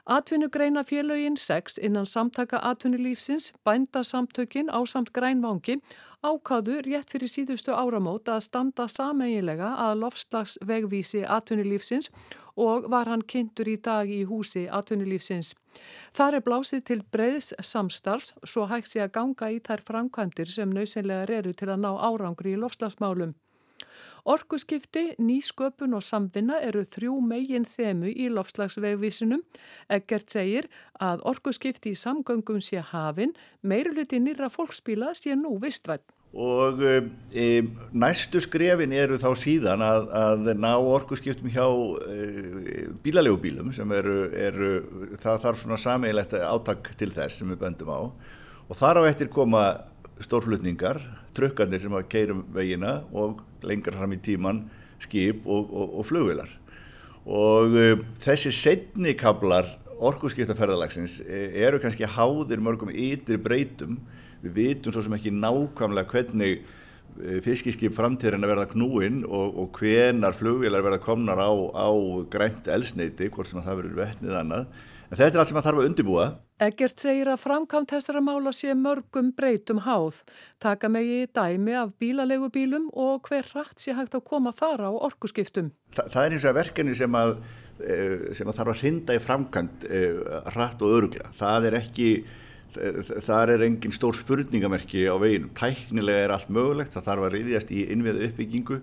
Atvinnugreina 0.07 0.85
félögin 0.85 1.37
6 1.37 1.79
innan 1.79 2.07
samtaka 2.07 2.59
atvinnulífsins, 2.63 3.53
bændasamtökin 3.65 4.71
á 4.71 4.79
samt 4.87 5.11
grænvangi 5.11 5.83
ákáðu 6.23 6.77
rétt 6.87 7.11
fyrir 7.11 7.31
síðustu 7.31 7.75
áramót 7.75 8.31
að 8.31 8.45
standa 8.47 8.87
sameigilega 8.87 9.73
að 9.75 9.99
lofslagsvegvísi 10.03 11.25
atvinnulífsins 11.27 12.11
og 12.57 12.87
var 12.91 13.11
hann 13.11 13.25
kynntur 13.33 13.67
í 13.67 13.77
dag 13.83 14.07
í 14.07 14.23
húsi 14.31 14.69
atvinnulífsins. 14.71 15.57
Þar 16.15 16.39
er 16.39 16.45
blásið 16.47 16.85
til 16.85 17.03
breyðs 17.11 17.51
samstarfs 17.59 18.31
svo 18.45 18.69
hægt 18.71 18.93
sé 18.93 19.03
að 19.03 19.15
ganga 19.19 19.51
í 19.51 19.59
þær 19.59 19.83
framkvæmdir 19.91 20.55
sem 20.55 20.71
nöðsynlegar 20.71 21.35
eru 21.41 21.53
til 21.53 21.69
að 21.75 21.83
ná 21.83 21.91
árangri 21.99 22.55
í 22.55 22.63
lofslagsmálum. 22.63 23.35
Orkuskipti, 24.27 25.13
nýsköpun 25.23 25.95
og 25.95 26.03
samvinna 26.03 26.57
eru 26.67 26.81
þrjú 26.83 27.21
megin 27.23 27.67
þemu 27.69 28.11
í 28.11 28.27
lofslagsvegvísinum. 28.35 29.45
Eggert 29.87 30.33
segir 30.35 30.67
að 30.99 31.23
orkuskipti 31.31 31.93
í 31.95 31.99
samgöngum 32.01 32.59
sé 32.59 32.83
hafin, 32.83 33.37
meiruluti 33.63 34.19
nýra 34.19 34.51
fólksbíla 34.51 35.13
sé 35.15 35.37
nú 35.39 35.55
vistvætt. 35.63 36.03
Og 36.35 36.83
e, 36.83 37.45
næstu 37.95 38.43
skrefin 38.43 38.93
eru 38.93 39.15
þá 39.23 39.29
síðan 39.39 39.85
að, 39.87 40.09
að 40.11 40.51
ná 40.59 40.73
orkuskiptum 40.75 41.53
hjá 41.55 41.65
e, 42.11 42.89
bílalegubílum 43.07 43.71
sem 43.73 43.95
eru, 43.95 44.19
eru, 44.35 44.73
það 45.23 45.39
þarf 45.47 45.63
svona 45.63 45.79
sameigilegt 45.81 46.35
átak 46.43 46.91
til 46.99 47.13
þess 47.15 47.39
sem 47.41 47.55
við 47.55 47.63
böndum 47.63 47.95
á 47.95 48.01
og 48.67 48.79
þar 48.79 49.03
á 49.03 49.03
eftir 49.07 49.31
koma 49.31 49.69
stórflutningar, 50.25 51.01
trukkandir 51.37 51.83
sem 51.83 51.97
að 51.97 52.07
keirum 52.13 52.45
vegina 52.55 53.01
og 53.13 53.43
lengra 53.67 53.99
fram 53.99 54.15
í 54.17 54.21
tíman 54.23 54.63
skip 55.03 55.45
og, 55.45 55.69
og, 55.69 55.99
og 56.01 56.09
flugvilar. 56.09 56.53
Og 57.27 57.77
uh, 57.77 58.05
þessi 58.23 58.55
setni 58.55 59.17
kablar 59.19 59.75
orkuskiptaferðalagsins 59.97 61.21
eru 61.27 61.81
kannski 61.81 62.09
háðir 62.09 62.61
mörgum 62.61 62.93
ytri 62.93 63.39
breytum. 63.41 63.97
Við 64.45 64.59
vitum 64.59 64.93
svo 64.93 65.03
sem 65.05 65.15
ekki 65.17 65.33
nákvæmlega 65.33 66.13
hvernig 66.13 66.67
fiskiskip 67.45 67.95
framtíðin 67.97 68.45
að 68.45 68.53
verða 68.53 68.69
knúinn 68.73 69.23
og, 69.25 69.55
og 69.63 69.79
hvenar 69.81 70.37
flugvilar 70.37 70.85
verða 70.85 71.01
komnar 71.03 71.41
á, 71.41 71.49
á 71.49 71.89
grænt 72.33 72.69
elsneiti, 72.69 73.31
hvort 73.33 73.49
sem 73.49 73.61
að 73.61 73.71
það 73.71 73.79
verður 73.81 74.01
vettnið 74.03 74.39
annað. 74.43 74.67
En 75.07 75.19
þetta 75.19 75.31
er 75.31 75.43
allt 75.43 75.53
sem 75.53 75.61
að 75.61 75.69
þarf 75.69 75.81
að 75.81 75.89
undibúa. 75.91 76.27
Eggert 76.57 77.03
segir 77.03 77.29
að 77.29 77.43
framkvæmt 77.43 77.91
þessara 77.93 78.23
mála 78.25 78.49
sé 78.57 78.73
mörgum 78.73 79.29
breytum 79.37 79.83
háð. 79.85 80.23
Taka 80.63 80.89
megi 80.89 81.27
dæmi 81.37 81.75
af 81.77 81.91
bílalegubílum 82.01 82.87
og 82.97 83.29
hver 83.29 83.45
rætt 83.53 83.83
sé 83.83 83.93
hægt 83.93 84.17
að 84.17 84.25
koma 84.31 84.55
þar 84.57 84.87
á 84.89 84.91
orkuskiptum. 84.95 85.69
Þa, 85.93 86.07
það 86.15 86.23
er 86.23 86.37
eins 86.37 86.47
og 86.49 86.57
verkefni 86.57 86.95
sem 86.97 87.19
að, 87.21 87.35
sem 88.39 88.49
að 88.49 88.57
þarf 88.57 88.73
að 88.73 88.81
hrinda 88.81 89.17
í 89.19 89.21
framkvæmt 89.21 89.85
rætt 90.55 90.85
og 90.87 90.95
öruglega. 90.97 91.29
Það 91.37 91.69
er 91.69 91.77
ekki, 91.83 92.09
það 93.27 93.53
er 93.53 93.67
engin 93.69 93.97
stór 93.99 94.17
spurningamerki 94.17 95.05
á 95.13 95.17
veginu. 95.21 95.53
Tæknilega 95.61 96.25
er 96.25 96.35
allt 96.39 96.49
mögulegt, 96.49 96.97
það 96.97 97.11
þarf 97.11 97.29
að 97.29 97.37
riðjast 97.37 97.75
í 97.77 97.85
innviða 97.93 98.31
uppbyggingu 98.31 98.81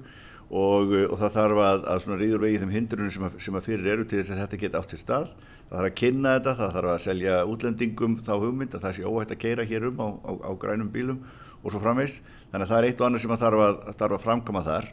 og, 0.53 0.93
og 1.09 1.17
það 1.17 1.35
þarf 1.39 1.65
að, 1.65 1.89
að 1.89 2.07
ríður 2.21 2.45
vegið 2.45 2.67
þeim 2.67 2.77
hindrunum 2.77 3.17
sem 3.17 3.27
að, 3.31 3.41
sem 3.47 3.57
að 3.57 3.67
fyrir 3.71 3.91
eru 3.95 4.05
til 4.05 4.21
þess 4.21 4.35
að 4.35 4.43
þetta 4.43 4.61
geta 4.67 4.83
átt 4.83 4.93
sér 4.93 5.01
stað. 5.01 5.27
Það 5.73 5.79
þarf 5.81 5.89
að 5.89 5.95
kynna 5.97 6.31
þetta, 6.35 6.51
það 6.57 6.75
þarf 6.75 6.89
að 6.91 6.99
selja 7.01 7.37
útlendingum 7.49 8.15
þá 8.21 8.33
hugmynd 8.43 8.75
að 8.77 8.83
það 8.83 8.91
sé 8.93 9.05
óhægt 9.09 9.31
að 9.33 9.39
keira 9.41 9.63
hér 9.65 9.85
um 9.87 10.01
á, 10.05 10.07
á, 10.21 10.31
á 10.45 10.51
grænum 10.61 10.91
bílum 10.93 11.23
og 11.63 11.73
svo 11.73 11.79
framveist. 11.81 12.19
Þannig 12.51 12.67
að 12.67 12.69
það 12.69 12.77
er 12.77 12.87
eitt 12.89 12.99
og 13.01 13.07
annað 13.07 13.23
sem 13.23 13.33
að 13.33 13.41
þarf 13.41 13.63
að, 13.65 13.79
þarf 14.03 14.15
að 14.19 14.21
framkama 14.27 14.61
þar. 14.67 14.89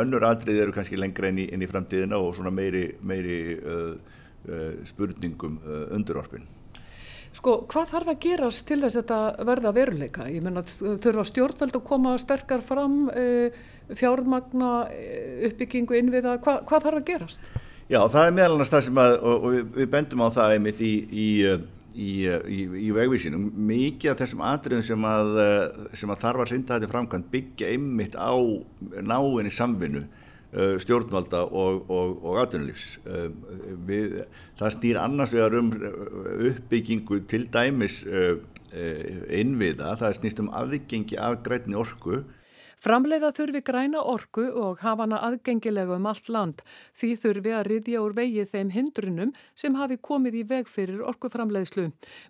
Önnur 0.00 0.26
atrið 0.26 0.58
eru 0.64 0.74
kannski 0.74 0.98
lengra 0.98 1.30
inn 1.30 1.38
í, 1.38 1.44
inn 1.54 1.62
í 1.62 1.68
framtíðina 1.70 2.18
og 2.18 2.34
svona 2.34 2.50
meiri, 2.56 2.82
meiri 3.06 3.38
uh, 3.54 4.18
uh, 4.50 4.66
spurningum 4.90 5.60
uh, 5.62 5.84
undirorpin. 5.94 6.50
Sko, 7.38 7.54
hvað 7.70 7.94
þarf 7.94 8.12
að 8.16 8.20
gerast 8.26 8.66
til 8.66 8.80
þess 8.82 8.98
að 8.98 9.04
þetta 9.04 9.46
verða 9.52 9.74
veruleika? 9.78 10.26
Ég 10.26 10.42
menna, 10.42 10.66
þurfa 10.66 11.28
stjórnveld 11.30 11.78
að 11.78 11.86
koma 11.86 12.18
sterkar 12.18 12.66
fram, 12.66 13.04
fjármagna, 13.94 14.74
uppbyggingu, 15.52 16.00
innviða, 16.02 16.40
Hva, 16.42 16.58
hvað 16.66 16.88
þarf 16.88 17.04
að 17.04 17.10
gerast? 17.12 17.50
Já, 17.88 18.02
það 18.12 18.26
er 18.26 18.34
meðal 18.36 18.54
annars 18.58 18.70
það 18.72 18.82
sem 18.84 18.98
að, 19.00 19.14
og 19.24 19.44
við, 19.48 19.60
við 19.78 19.86
bendum 19.94 20.20
á 20.20 20.28
það 20.36 20.54
einmitt 20.58 20.80
í, 20.84 20.92
í, 21.08 21.28
í, 21.96 22.10
í, 22.28 22.58
í 22.84 22.88
vegvísinum, 22.92 23.46
mikið 23.70 24.12
af 24.12 24.18
þessum 24.20 24.42
atriðum 24.44 24.84
sem 24.84 25.06
að, 25.08 25.38
sem 25.96 26.12
að 26.12 26.20
þarf 26.26 26.44
að 26.44 26.52
hlinda 26.52 26.76
þetta 26.76 26.90
framkvæmt 26.92 27.30
byggja 27.32 27.70
einmitt 27.72 28.18
á 28.20 28.36
náinni 29.00 29.52
samvinnu 29.56 30.04
stjórnvalda 30.84 31.42
og, 31.44 31.88
og, 31.92 32.12
og 32.24 32.38
atvinnulífs. 32.42 32.98
Við, 33.88 34.20
það 34.60 34.76
stýr 34.76 35.00
annars 35.00 35.32
vegar 35.32 35.56
um 35.60 35.72
uppbyggingu 36.50 37.22
til 37.28 37.46
dæmis 37.52 38.02
innviða, 39.32 39.94
það 40.00 40.16
snýst 40.20 40.44
um 40.44 40.52
aðgengi 40.56 41.16
að 41.20 41.40
grænni 41.48 41.80
orku 41.80 42.20
Framleiða 42.78 43.32
þurfi 43.34 43.62
græna 43.66 44.04
orku 44.06 44.44
og 44.54 44.82
hafa 44.84 45.02
hana 45.02 45.18
aðgengilega 45.26 45.96
um 45.96 46.04
allt 46.06 46.28
land. 46.30 46.60
Því 46.94 47.08
þurfi 47.24 47.54
að 47.58 47.66
riðja 47.72 48.02
úr 48.04 48.14
vegið 48.14 48.52
þeim 48.52 48.70
hindrunum 48.70 49.32
sem 49.58 49.74
hafi 49.74 49.96
komið 49.98 50.36
í 50.38 50.44
veg 50.52 50.70
fyrir 50.70 51.02
orkuframleiðslu. 51.10 51.88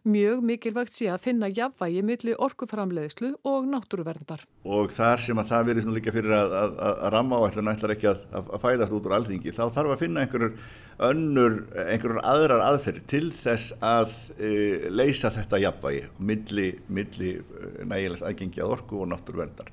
Mjög 0.09 0.40
mikilvægt 0.49 0.95
sé 0.97 1.11
að 1.12 1.26
finna 1.26 1.50
jafnvægi 1.52 2.00
millir 2.00 2.40
orkuframleiðslu 2.49 3.35
og 3.45 3.69
náttúruverndar. 3.75 4.47
Og 4.64 4.88
þar 4.97 5.25
sem 5.26 5.43
að 5.43 5.52
það 5.52 5.69
verið 5.69 5.90
líka 5.99 6.17
fyrir 6.17 6.33
að, 6.38 6.57
að, 6.62 6.76
að, 6.88 6.97
að 6.97 7.12
ramma 7.19 7.43
áætlun 7.45 7.73
ætlar 7.75 7.95
ekki 7.99 8.11
að 8.14 8.52
fæðast 8.64 8.97
út 8.97 9.09
úr 9.11 9.17
alþingi, 9.19 9.52
þá 9.52 9.64
þarf 9.76 9.95
að 9.95 10.05
finna 10.07 10.25
einhverjur 10.25 10.57
önnur, 11.11 11.61
einhverjur 11.85 12.23
aðrar 12.25 12.64
aðferð 12.64 13.05
til 13.11 13.28
þess 13.45 13.76
að 13.85 14.17
e, 14.40 14.50
leysa 14.90 15.31
þetta 15.35 15.61
jafnvægi 15.62 16.09
millir 16.19 16.81
milli, 16.88 17.37
nægilegs 17.85 18.25
aðgengi 18.25 18.64
að 18.64 18.75
orku 18.78 19.05
og 19.05 19.12
náttúruverndar. 19.12 19.71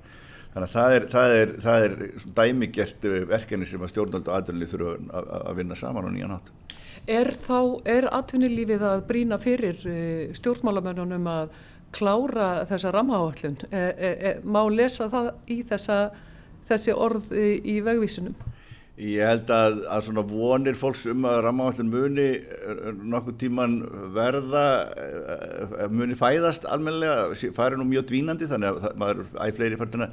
Þannig 0.55 0.69
að 0.69 0.75
það 0.75 0.93
er, 0.95 1.05
það 1.11 1.33
er, 1.37 1.49
það 1.65 1.85
er 1.85 1.95
dæmigert 2.37 3.05
verkefni 3.27 3.65
sem 3.67 3.81
að 3.83 3.89
stjórnald 3.91 4.29
og 4.29 4.37
atvinnulíf 4.37 4.69
þurfa 4.71 5.23
að 5.41 5.57
vinna 5.57 5.75
saman 5.75 6.07
á 6.07 6.11
nýjan 6.15 6.31
hátt. 6.31 6.51
Er 7.11 7.29
þá, 7.43 7.57
er 7.91 8.07
atvinnulífið 8.15 8.85
að 8.87 9.03
brína 9.09 9.39
fyrir 9.43 9.83
stjórnmálamennunum 10.39 11.27
að 11.27 11.57
klára 11.95 12.47
þessa 12.69 12.93
ramhaáallun? 12.95 13.59
E, 13.67 13.81
e, 13.83 14.13
e, 14.15 14.31
má 14.47 14.61
lesa 14.71 15.09
það 15.11 15.27
í 15.51 15.59
þessa, 15.67 15.99
þessi 16.71 16.95
orð 17.03 17.35
í 17.35 17.75
vegvísunum? 17.83 18.39
Ég 18.95 19.27
held 19.27 19.49
að, 19.51 19.81
að 19.91 20.03
svona 20.07 20.21
vonir 20.23 20.77
fólks 20.79 21.01
um 21.11 21.25
að 21.27 21.41
rammaáallun 21.43 21.89
muni 21.91 22.27
nokkuð 23.11 23.35
tíman 23.41 23.73
verða, 24.15 24.61
muni 25.91 26.15
fæðast 26.15 26.63
almenlega, 26.71 27.33
fari 27.57 27.75
nú 27.75 27.89
mjög 27.89 28.07
dvínandi 28.13 28.47
þannig 28.47 28.71
að 28.71 28.95
maður 29.01 29.25
æg 29.43 29.59
fleiri 29.59 29.81
færðina 29.81 30.07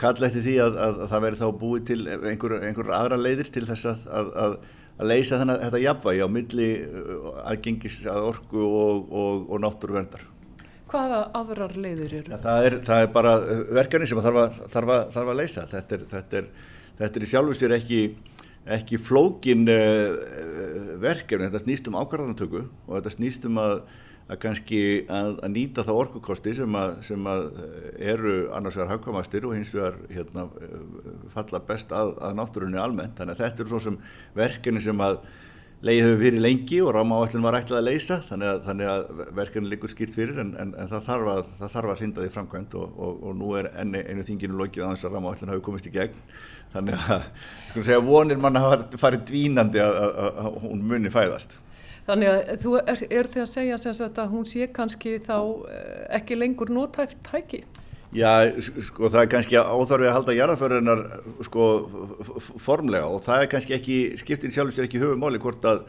kalla 0.00 0.30
eftir 0.30 0.46
því 0.48 0.56
að, 0.64 0.80
að, 0.86 1.02
að 1.04 1.12
það 1.12 1.24
veri 1.26 1.40
þá 1.42 1.46
búið 1.60 1.84
til 1.90 2.00
einhver, 2.08 2.56
einhver 2.70 2.94
aðra 3.02 3.20
leiðir 3.20 3.52
til 3.52 3.66
þess 3.68 3.92
að 3.92 4.56
leysa 5.04 5.36
þennan 5.42 5.62
þetta 5.66 5.84
jafnvægi 5.84 6.24
á 6.24 6.28
milli 6.32 6.72
aðgengis 7.44 8.02
að 8.08 8.32
orku 8.32 8.64
og, 8.64 9.08
og, 9.12 9.48
og 9.52 9.64
náttúruverndar. 9.66 10.28
Hvaða 10.92 11.22
aðrar 11.36 11.76
leiðir 11.76 12.20
eru? 12.22 12.32
Ja, 12.32 12.40
það, 12.40 12.66
er, 12.66 12.82
það 12.88 13.04
er 13.04 13.12
bara 13.12 13.38
verkefni 13.76 14.08
sem 14.08 14.24
þarf 14.24 14.44
að, 14.46 14.60
þarf 14.72 14.92
að, 14.96 15.08
þarf 15.14 15.32
að 15.32 15.40
leysa. 15.40 15.64
Þetta 15.70 15.96
er, 15.96 16.04
þetta 16.10 16.40
er 16.40 16.52
Þetta 17.00 17.18
er 17.18 17.26
í 17.26 17.30
sjálfu 17.30 17.56
sér 17.56 17.74
ekki, 17.78 18.00
ekki 18.76 19.00
flókin 19.02 19.66
uh, 19.70 20.16
verkefni, 21.02 21.48
þetta 21.48 21.64
snýst 21.64 21.90
um 21.90 21.98
ákvarðanatöku 22.00 22.64
og 22.64 22.96
þetta 22.98 23.14
snýst 23.16 23.46
um 23.48 23.60
að, 23.62 23.76
að 24.28 24.40
kannski 24.44 24.82
að, 25.10 25.36
að 25.42 25.54
nýta 25.56 25.86
það 25.86 26.02
orkukosti 26.04 26.56
sem, 26.60 26.76
að, 26.78 26.96
sem 27.08 27.30
eru 28.12 28.36
annars 28.56 28.78
vegar 28.78 28.92
hafkamastir 28.94 29.48
og 29.48 29.56
hins 29.58 29.72
vegar 29.74 29.96
hérna, 30.12 30.48
falla 31.34 31.62
best 31.72 31.94
að, 31.96 32.14
að 32.22 32.36
náttúrunni 32.38 32.80
almennt. 32.80 33.16
Þannig 33.18 33.38
að 33.38 33.46
þetta 33.48 33.64
er 33.64 33.72
svo 33.72 33.82
sem 33.88 33.98
verkefni 34.38 34.84
sem 34.84 35.02
að 35.08 35.22
leið 35.82 36.00
hefur 36.04 36.20
verið 36.20 36.44
lengi 36.44 36.78
og 36.84 36.92
rámáallin 36.94 37.42
var 37.42 37.56
ætlað 37.58 37.80
að 37.80 37.86
leysa. 37.88 38.18
Þannig 38.28 38.50
að, 38.52 38.60
þannig 38.68 38.90
að 38.92 39.22
verkefni 39.40 39.72
liggur 39.72 39.90
skýrt 39.90 40.14
fyrir 40.14 40.38
en, 40.38 40.52
en, 40.62 40.74
en 40.78 40.90
það 40.92 41.08
þarf 41.08 41.30
að, 41.32 41.48
að 41.66 41.98
hrinda 41.98 42.22
því 42.22 42.32
framkvæmt 42.36 42.76
og, 42.78 42.92
og, 42.94 43.22
og 43.26 43.38
nú 43.40 43.52
er 43.58 43.72
enni, 43.82 44.04
einu 44.06 44.26
þinginu 44.28 44.60
lokið 44.60 44.86
að 44.86 44.94
þess 44.94 45.08
að 45.08 45.16
rámáallin 45.16 45.52
hafi 45.52 45.64
komist 45.66 45.88
í 45.90 45.94
gegn 45.96 46.20
þannig 46.72 47.10
að 47.16 47.26
skulum 47.72 47.86
segja 47.88 48.06
vonir 48.06 48.40
manna 48.40 48.64
farið 49.00 49.26
dvínandi 49.30 49.82
að, 49.82 50.00
að 50.22 50.56
hún 50.64 50.82
muni 50.88 51.12
fæðast. 51.12 51.58
Þannig 52.06 52.32
að 52.32 52.48
þú 52.64 52.72
er, 52.80 53.04
er 53.14 53.28
því 53.30 53.44
að 53.44 53.52
segja 53.52 53.78
sagt, 53.82 54.18
að 54.18 54.32
hún 54.34 54.48
sé 54.50 54.66
kannski 54.74 55.18
þá 55.22 55.36
eh, 55.70 56.00
ekki 56.18 56.38
lengur 56.38 56.72
nótæft 56.74 57.20
tæki? 57.28 57.62
Já, 58.12 58.50
sko 58.60 59.08
það 59.08 59.20
er 59.22 59.28
kannski 59.32 59.56
áþarfið 59.56 60.08
að 60.10 60.16
halda 60.18 60.34
jarðaförðunar 60.36 61.02
sko 61.46 61.68
formlega 62.60 63.06
og 63.08 63.22
það 63.24 63.44
er 63.44 63.52
kannski 63.54 63.76
ekki, 63.78 64.00
skiptin 64.20 64.52
sjálfur 64.52 64.76
sér 64.76 64.88
ekki 64.88 65.00
höfumáli 65.00 65.40
hvort 65.40 65.64
að, 65.64 65.86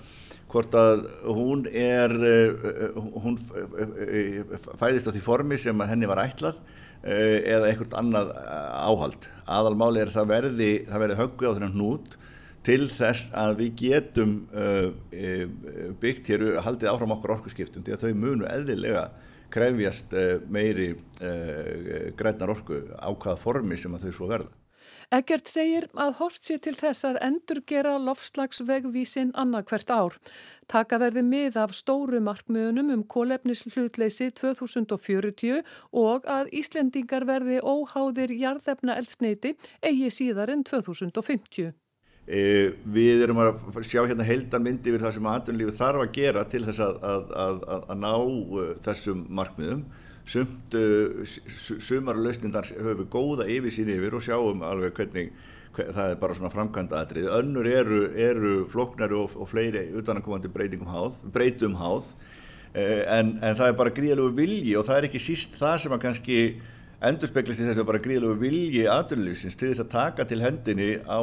hvort 0.54 0.78
að 0.80 1.04
hún 1.26 1.66
er, 1.68 2.14
uh, 2.16 3.02
hún 3.26 3.42
uh, 3.52 4.56
fæðist 4.80 5.10
á 5.10 5.12
því 5.12 5.26
formi 5.26 5.60
sem 5.60 5.84
henni 5.90 6.08
var 6.08 6.24
ætlað 6.24 6.62
eða 7.04 7.70
einhvert 7.70 7.96
annað 8.00 8.32
áhald. 8.40 9.28
Aðalmáli 9.44 10.04
er 10.04 10.12
það 10.14 10.30
verði, 10.30 10.72
það 10.88 11.04
verði 11.04 11.20
höggið 11.20 11.50
á 11.52 11.56
þennan 11.58 11.76
hnút 11.76 12.18
til 12.64 12.86
þess 12.88 13.28
að 13.36 13.58
við 13.60 13.74
getum 13.82 14.34
byggt 16.00 16.32
hér, 16.32 16.46
haldið 16.64 16.92
áfram 16.94 17.16
okkur 17.18 17.36
orkusskiptum 17.36 17.84
því 17.84 17.98
að 17.98 18.06
þau 18.06 18.22
munu 18.22 18.48
eðlilega 18.48 19.10
krefjast 19.54 20.14
eh, 20.18 20.40
meiri 20.50 20.94
grænar 22.18 22.56
orku 22.56 22.80
á 22.98 23.10
hvaða 23.12 23.40
formi 23.42 23.78
sem 23.78 23.94
að 23.94 24.08
þau 24.08 24.16
svo 24.18 24.30
verða. 24.32 24.63
Eggert 25.14 25.46
segir 25.52 25.86
að 25.94 26.16
hort 26.18 26.42
sér 26.42 26.62
til 26.66 26.74
þess 26.74 27.06
að 27.06 27.20
endur 27.22 27.60
gera 27.70 27.92
lofslagsvegvísin 28.02 29.34
annað 29.38 29.68
hvert 29.70 29.92
ár. 29.94 30.16
Taka 30.72 30.98
verði 31.04 31.22
mið 31.28 31.60
af 31.62 31.76
stóru 31.78 32.22
markmiðunum 32.24 32.90
um 32.96 33.04
kólefnislutleysi 33.14 34.32
2040 34.40 35.62
og 36.02 36.26
að 36.26 36.50
Íslendingar 36.58 37.28
verði 37.30 37.60
óháðir 37.62 38.34
jarðefna 38.40 38.98
eldsneiti 38.98 39.54
eigi 39.86 40.10
síðar 40.18 40.50
en 40.56 40.66
2050. 40.66 41.76
E, 42.24 42.72
við 42.96 43.22
erum 43.28 43.44
að 43.44 43.84
sjá 43.86 44.00
hérna 44.08 44.26
heildarmyndi 44.26 44.90
yfir 44.90 45.04
það 45.04 45.18
sem 45.20 45.30
aðunlífi 45.30 45.76
þarf 45.78 46.08
að 46.08 46.14
gera 46.16 46.48
til 46.50 46.64
þess 46.66 46.82
að, 46.88 46.98
að, 47.04 47.34
að, 47.46 47.64
að 47.84 48.02
ná 48.02 48.14
uh, 48.16 48.74
þessum 48.88 49.26
markmiðum 49.30 49.86
sumt 50.30 50.76
uh, 50.78 51.24
sumarlausnindar 51.84 52.70
höfum 52.72 53.02
við 53.02 53.10
góða 53.12 53.48
yfir 53.52 53.76
sín 53.76 53.92
yfir 53.92 54.16
og 54.16 54.24
sjáum 54.24 54.64
alveg 54.66 54.96
hvernig 54.98 55.34
hver, 55.74 55.90
það 55.96 56.12
er 56.12 56.20
bara 56.22 56.38
svona 56.38 56.54
framkvæmda 56.54 57.02
aðrið 57.02 57.32
önnur 57.40 57.68
eru, 57.68 58.04
eru 58.16 58.54
floknari 58.72 59.18
og, 59.18 59.34
og 59.36 59.50
fleiri 59.52 59.88
utanakomandi 60.00 60.52
breytum 60.54 60.86
háð 61.80 62.06
e, 62.74 62.84
en, 62.84 63.34
en 63.42 63.58
það 63.58 63.68
er 63.68 63.80
bara 63.82 63.96
gríðalögu 63.98 64.38
vilji 64.38 64.78
og 64.80 64.88
það 64.88 65.00
er 65.00 65.10
ekki 65.10 65.24
síst 65.24 65.58
það 65.60 65.76
sem 65.84 65.98
að 65.98 66.04
kannski 66.06 66.40
endur 67.04 67.32
speklist 67.32 67.60
í 67.60 67.68
þessu 67.68 67.88
bara 67.90 68.02
gríðalögu 68.04 68.40
vilji 68.46 68.86
aðunlífsins 68.88 69.60
til 69.60 69.74
þess 69.74 69.84
að 69.84 69.92
taka 69.96 70.28
til 70.30 70.40
hendinni 70.46 70.94
á 71.04 71.20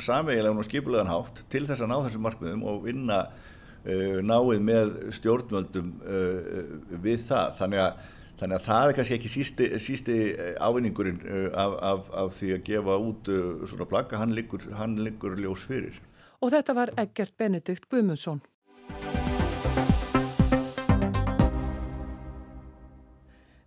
sameigilegan 0.00 0.60
og 0.60 0.66
skipulegan 0.66 1.10
hátt 1.10 1.42
til 1.52 1.66
þess 1.68 1.84
að 1.84 1.92
ná 1.92 1.98
þessum 2.06 2.24
markmiðum 2.24 2.64
og 2.70 2.80
vinna 2.86 3.18
uh, 3.26 4.18
náið 4.24 4.64
með 4.64 4.94
stjórnvöldum 5.18 5.92
uh, 6.00 6.72
við 7.04 7.26
það. 7.28 7.54
Þannig 7.60 7.84
að, 7.84 8.08
þannig 8.40 8.58
að 8.58 8.66
það 8.66 8.86
er 8.88 8.96
kannski 8.98 9.16
ekki 9.18 9.32
sísti, 9.32 9.70
sísti 9.82 10.18
ávinningurinn 10.60 11.20
uh, 11.24 11.48
af, 11.64 11.76
af, 11.92 12.12
af 12.24 12.38
því 12.38 12.54
að 12.56 12.62
gefa 12.70 13.00
út 13.08 13.32
uh, 13.32 13.66
svona 13.68 13.88
plagga, 13.90 14.20
hann 14.22 14.36
liggur, 14.36 14.64
hann 14.78 14.96
liggur 15.04 15.36
ljós 15.38 15.66
fyrir. 15.68 16.00
Og 16.40 16.54
þetta 16.54 16.76
var 16.76 16.94
Egert 17.00 17.36
Benedikt 17.36 17.90
Guðmundsson. 17.92 18.40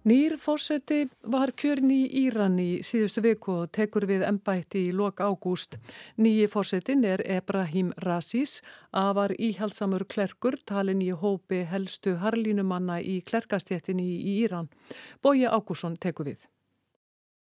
Nýr 0.03 0.33
fórseti 0.36 1.05
var 1.31 1.53
kjörn 1.55 1.88
í 1.95 2.01
Íran 2.25 2.57
í 2.60 2.81
síðustu 2.83 3.22
viku 3.24 3.53
og 3.62 3.69
tekur 3.72 4.03
við 4.10 4.25
ennbætti 4.27 4.81
í 4.89 4.91
lok 4.91 5.22
ágúst. 5.24 5.77
Nýji 6.19 6.50
fórsetin 6.51 7.05
er 7.07 7.24
Ebrahim 7.24 7.93
Rasis, 8.03 8.57
afar 8.91 9.31
íhaldsamur 9.39 10.03
klerkur, 10.12 10.57
talin 10.67 11.00
í 11.00 11.13
hópi 11.15 11.62
helstu 11.72 12.17
harlínumanna 12.19 12.98
í 13.00 13.22
klerkastjettinni 13.24 14.10
í 14.17 14.33
Íran. 14.41 14.67
Bója 15.24 15.53
Ágússon 15.55 15.95
tekur 15.95 16.33
við. 16.33 16.43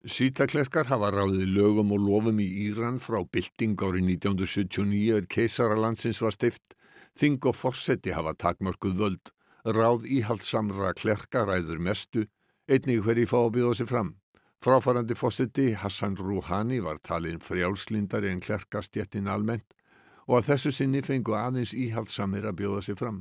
Sýtaklerkar 0.06 0.86
hafa 0.94 1.10
ráðið 1.16 1.50
lögum 1.50 1.96
og 1.98 2.06
lofum 2.06 2.44
í 2.46 2.46
Íran 2.68 3.02
frá 3.02 3.24
bylting 3.26 3.74
árið 3.82 4.06
1979 4.20 5.18
er 5.18 5.26
keisaralandsins 5.26 6.22
var 6.22 6.38
stift. 6.38 6.78
Þing 7.18 7.42
og 7.50 7.58
fórseti 7.58 8.14
hafa 8.14 8.38
takmörkuð 8.38 9.02
völd. 9.02 9.34
Ráð 9.66 10.06
íhaldsamra 10.06 10.94
klerka 10.94 11.42
ræður 11.50 11.82
mestu 11.82 12.28
Einnig 12.66 13.04
hverji 13.06 13.28
fá 13.30 13.38
að 13.44 13.52
bjóða 13.60 13.74
sér 13.78 13.88
fram. 13.92 14.08
Fráfarandi 14.66 15.14
fósiti 15.14 15.68
Hassan 15.78 16.16
Rouhani 16.18 16.80
var 16.82 16.98
talinn 17.06 17.38
frjálslindari 17.38 18.32
en 18.34 18.40
klerkastjettin 18.42 19.30
almennt 19.30 19.76
og 20.26 20.40
að 20.40 20.48
þessu 20.48 20.72
sinni 20.74 21.04
fengu 21.06 21.36
aðeins 21.38 21.76
íhaldsamir 21.78 22.48
að 22.50 22.56
bjóða 22.64 22.80
sér 22.88 22.98
fram. 22.98 23.20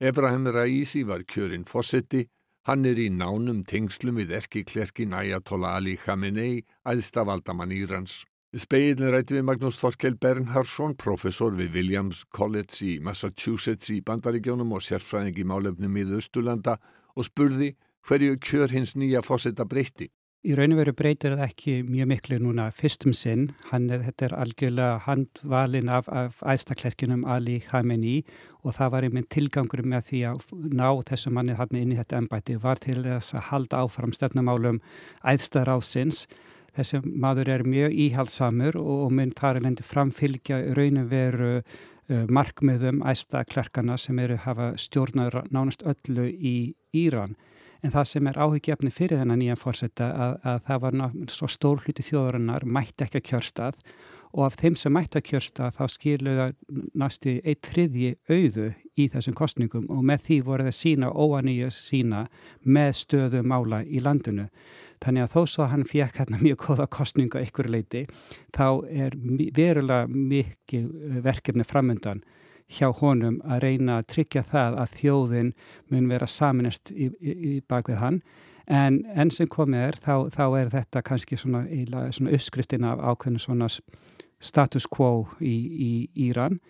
Ebrahim 0.00 0.48
Raisi 0.48 1.02
var 1.04 1.26
kjörinn 1.28 1.66
fósiti, 1.68 2.22
hann 2.64 2.88
er 2.88 2.96
í 2.96 3.10
nánum 3.12 3.60
tengslum 3.68 4.16
við 4.16 4.32
erki 4.38 4.64
klerkin 4.64 5.12
Ayatollah 5.12 5.76
Ali 5.76 5.98
Khamenei, 6.00 6.64
æðsta 6.88 7.26
valdamann 7.28 7.76
Írans. 7.76 8.22
Speilin 8.56 9.12
rætti 9.12 9.36
við 9.36 9.44
Magnús 9.50 9.76
Þorkel 9.76 10.16
Bernhardsson, 10.16 10.96
professor 10.96 11.52
við 11.52 11.76
Williams 11.76 12.24
College 12.32 12.80
í 12.88 12.96
Massachusetts 13.04 13.92
í 13.92 14.00
Bandaríkjónum 14.00 14.72
og 14.72 14.88
sérfræðing 14.88 15.44
í 15.44 15.48
málefnum 15.52 16.00
í 16.00 16.08
Östurlanda 16.16 16.80
og 17.12 17.28
spurði 17.28 17.74
hverju 18.10 18.40
kjör 18.42 18.72
hins 18.74 18.96
nýja 18.98 19.22
fósetta 19.22 19.64
breytti. 19.68 20.08
Í 20.40 20.54
raun 20.56 20.72
og 20.72 20.78
veru 20.80 20.94
breytir 20.96 21.34
það 21.36 21.42
ekki 21.44 21.72
mjög 21.84 22.06
miklu 22.08 22.38
núna 22.40 22.70
fyrstum 22.72 23.12
sinn. 23.14 23.50
Hann 23.68 23.90
þetta 23.90 24.24
er 24.26 24.34
algjörlega 24.38 25.02
handvalin 25.04 25.90
af, 25.92 26.08
af 26.08 26.40
æstaklerkinum 26.40 27.26
Ali 27.28 27.58
Khamenei 27.60 28.22
og 28.64 28.72
það 28.78 28.92
var 28.94 29.06
einmitt 29.06 29.28
tilgangur 29.34 29.82
með 29.84 30.08
því 30.08 30.22
að 30.30 30.54
ná 30.80 30.88
þessu 31.10 31.32
manni 31.36 31.58
hann 31.58 31.76
inn 31.76 31.92
í 31.92 31.98
þetta 32.00 32.22
ennbæti 32.22 32.56
var 32.62 32.80
til 32.80 33.02
þess 33.04 33.36
að 33.36 33.46
halda 33.50 33.84
áfram 33.84 34.16
stefnumálum 34.16 34.80
æðstaráðsins. 35.20 36.24
Þessi 36.72 37.02
maður 37.04 37.52
er 37.58 37.66
mjög 37.68 38.00
íhaldsamur 38.06 38.80
og 38.80 39.12
mun 39.12 39.36
þar 39.36 39.60
er 39.60 39.68
lendi 39.68 39.84
framfylgja 39.84 40.62
raun 40.78 41.04
og 41.04 41.12
veru 41.12 41.52
markmiðum 42.32 43.04
æstaklerkana 43.06 44.00
sem 44.00 44.18
eru 44.18 44.40
hafa 44.40 44.72
stjórnar 44.80 45.42
nánast 45.52 45.84
öllu 45.84 46.26
í 46.32 46.56
Íran 46.96 47.36
en 47.82 47.94
það 47.94 48.08
sem 48.12 48.30
er 48.30 48.38
áhyggjafni 48.40 48.92
fyrir 48.94 49.20
þennan 49.20 49.40
nýjan 49.40 49.60
fórsetta 49.60 50.10
að, 50.10 50.38
að 50.44 50.62
það 50.68 50.80
var 50.84 50.96
svo 51.32 51.50
stór 51.50 51.84
hluti 51.84 52.06
þjóðarinnar 52.06 52.66
mætti 52.68 53.06
ekki 53.06 53.20
að 53.20 53.28
kjörstað 53.30 53.78
og 54.30 54.44
af 54.46 54.58
þeim 54.60 54.76
sem 54.78 54.94
mætti 54.94 55.18
að 55.18 55.26
kjörstað 55.30 55.76
þá 55.76 55.82
skiluða 55.94 56.46
næstu 57.02 57.38
eitt 57.42 57.66
þriðji 57.66 58.12
auðu 58.30 58.68
í 59.00 59.08
þessum 59.10 59.36
kostningum 59.38 59.88
og 59.90 60.04
með 60.06 60.26
því 60.26 60.38
voru 60.46 60.66
það 60.68 60.76
sína 60.78 61.10
óaníu 61.10 61.70
sína 61.74 62.26
með 62.62 62.92
stöðu 63.00 63.42
mála 63.42 63.82
í 63.82 64.02
landinu. 64.04 64.46
Þannig 65.00 65.24
að 65.24 65.34
þó 65.34 65.40
svo 65.48 65.66
hann 65.72 65.86
fekk 65.88 66.20
hérna 66.20 66.38
mjög 66.44 66.66
góða 66.66 66.86
kostninga 66.92 67.42
ykkur 67.46 67.70
leiti 67.72 68.04
þá 68.54 68.66
er 68.92 69.16
verulega 69.56 70.06
mikið 70.12 71.22
verkefni 71.24 71.66
framöndan 71.66 72.22
hjá 72.70 72.90
honum 73.00 73.40
að 73.44 73.64
reyna 73.64 73.98
að 73.98 74.08
tryggja 74.14 74.44
það 74.46 74.78
að 74.82 74.94
þjóðin 75.00 75.52
mun 75.90 76.08
vera 76.10 76.28
saminist 76.30 76.92
í, 76.92 77.10
í, 77.18 77.34
í 77.34 77.52
bakvið 77.68 78.00
hann. 78.00 78.20
En 78.70 79.00
enn 79.18 79.32
sem 79.34 79.48
komið 79.50 79.86
er 79.88 79.96
þá, 79.98 80.14
þá 80.30 80.44
er 80.60 80.68
þetta 80.70 81.02
kannski 81.02 81.38
svona, 81.40 81.64
svona 82.14 82.34
uppskriftin 82.36 82.86
af 82.86 83.02
ákveðinu 83.02 83.42
svona 83.42 83.70
status 84.40 84.86
quo 84.86 85.26
í, 85.42 85.56
í 85.90 85.92
Íran. 86.28 86.60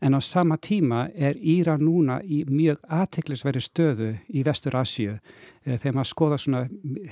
En 0.00 0.14
á 0.16 0.20
sama 0.24 0.56
tíma 0.56 1.08
er 1.12 1.36
Íran 1.36 1.82
núna 1.84 2.20
í 2.24 2.44
mjög 2.48 2.78
aðteklisveri 2.88 3.60
stöðu 3.60 4.14
í 4.32 4.44
Vestur 4.46 4.78
Asju 4.78 5.18
eh, 5.18 5.76
þegar 5.76 5.98
maður 5.98 6.12
skoða 6.14 6.38
svona 6.40 6.62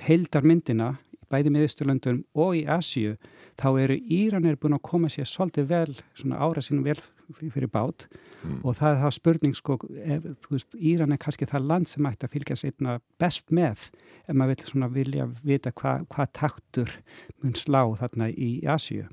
heildarmyndina 0.06 0.94
bæði 1.28 1.52
miðusturlöndum 1.52 2.22
og 2.38 2.56
í 2.56 2.64
Asju 2.70 3.18
þá 3.60 3.68
eru 3.82 3.98
Íranir 3.98 4.56
búin 4.56 4.78
að 4.78 4.86
koma 4.88 5.10
sér 5.12 5.28
svolítið 5.28 5.68
vel, 5.68 5.98
svona 6.16 6.40
ára 6.40 6.64
sínum 6.64 6.86
vel 6.86 6.96
fyrir 7.36 7.68
bát 7.68 8.06
mm. 8.42 8.60
og 8.62 8.76
það 8.78 8.92
er 8.92 9.00
það 9.02 9.14
spurning 9.16 9.56
sko, 9.56 9.76
ef, 10.04 10.28
þú 10.44 10.54
veist, 10.54 10.76
Íran 10.90 11.14
er 11.14 11.20
kannski 11.22 11.48
það 11.48 11.68
land 11.72 11.90
sem 11.90 12.08
ætti 12.10 12.28
að 12.28 12.34
fylgja 12.36 12.58
sérna 12.60 12.98
best 13.20 13.52
með 13.54 13.88
ef 14.28 14.36
maður 14.36 14.54
vil 14.54 14.70
svona 14.72 14.90
vilja 14.92 15.28
vita 15.46 15.72
hvað 15.72 16.06
hva 16.14 16.28
taktur 16.36 16.94
mun 17.42 17.56
slá 17.58 17.82
þarna 18.00 18.30
í 18.30 18.50
Asju. 18.68 19.08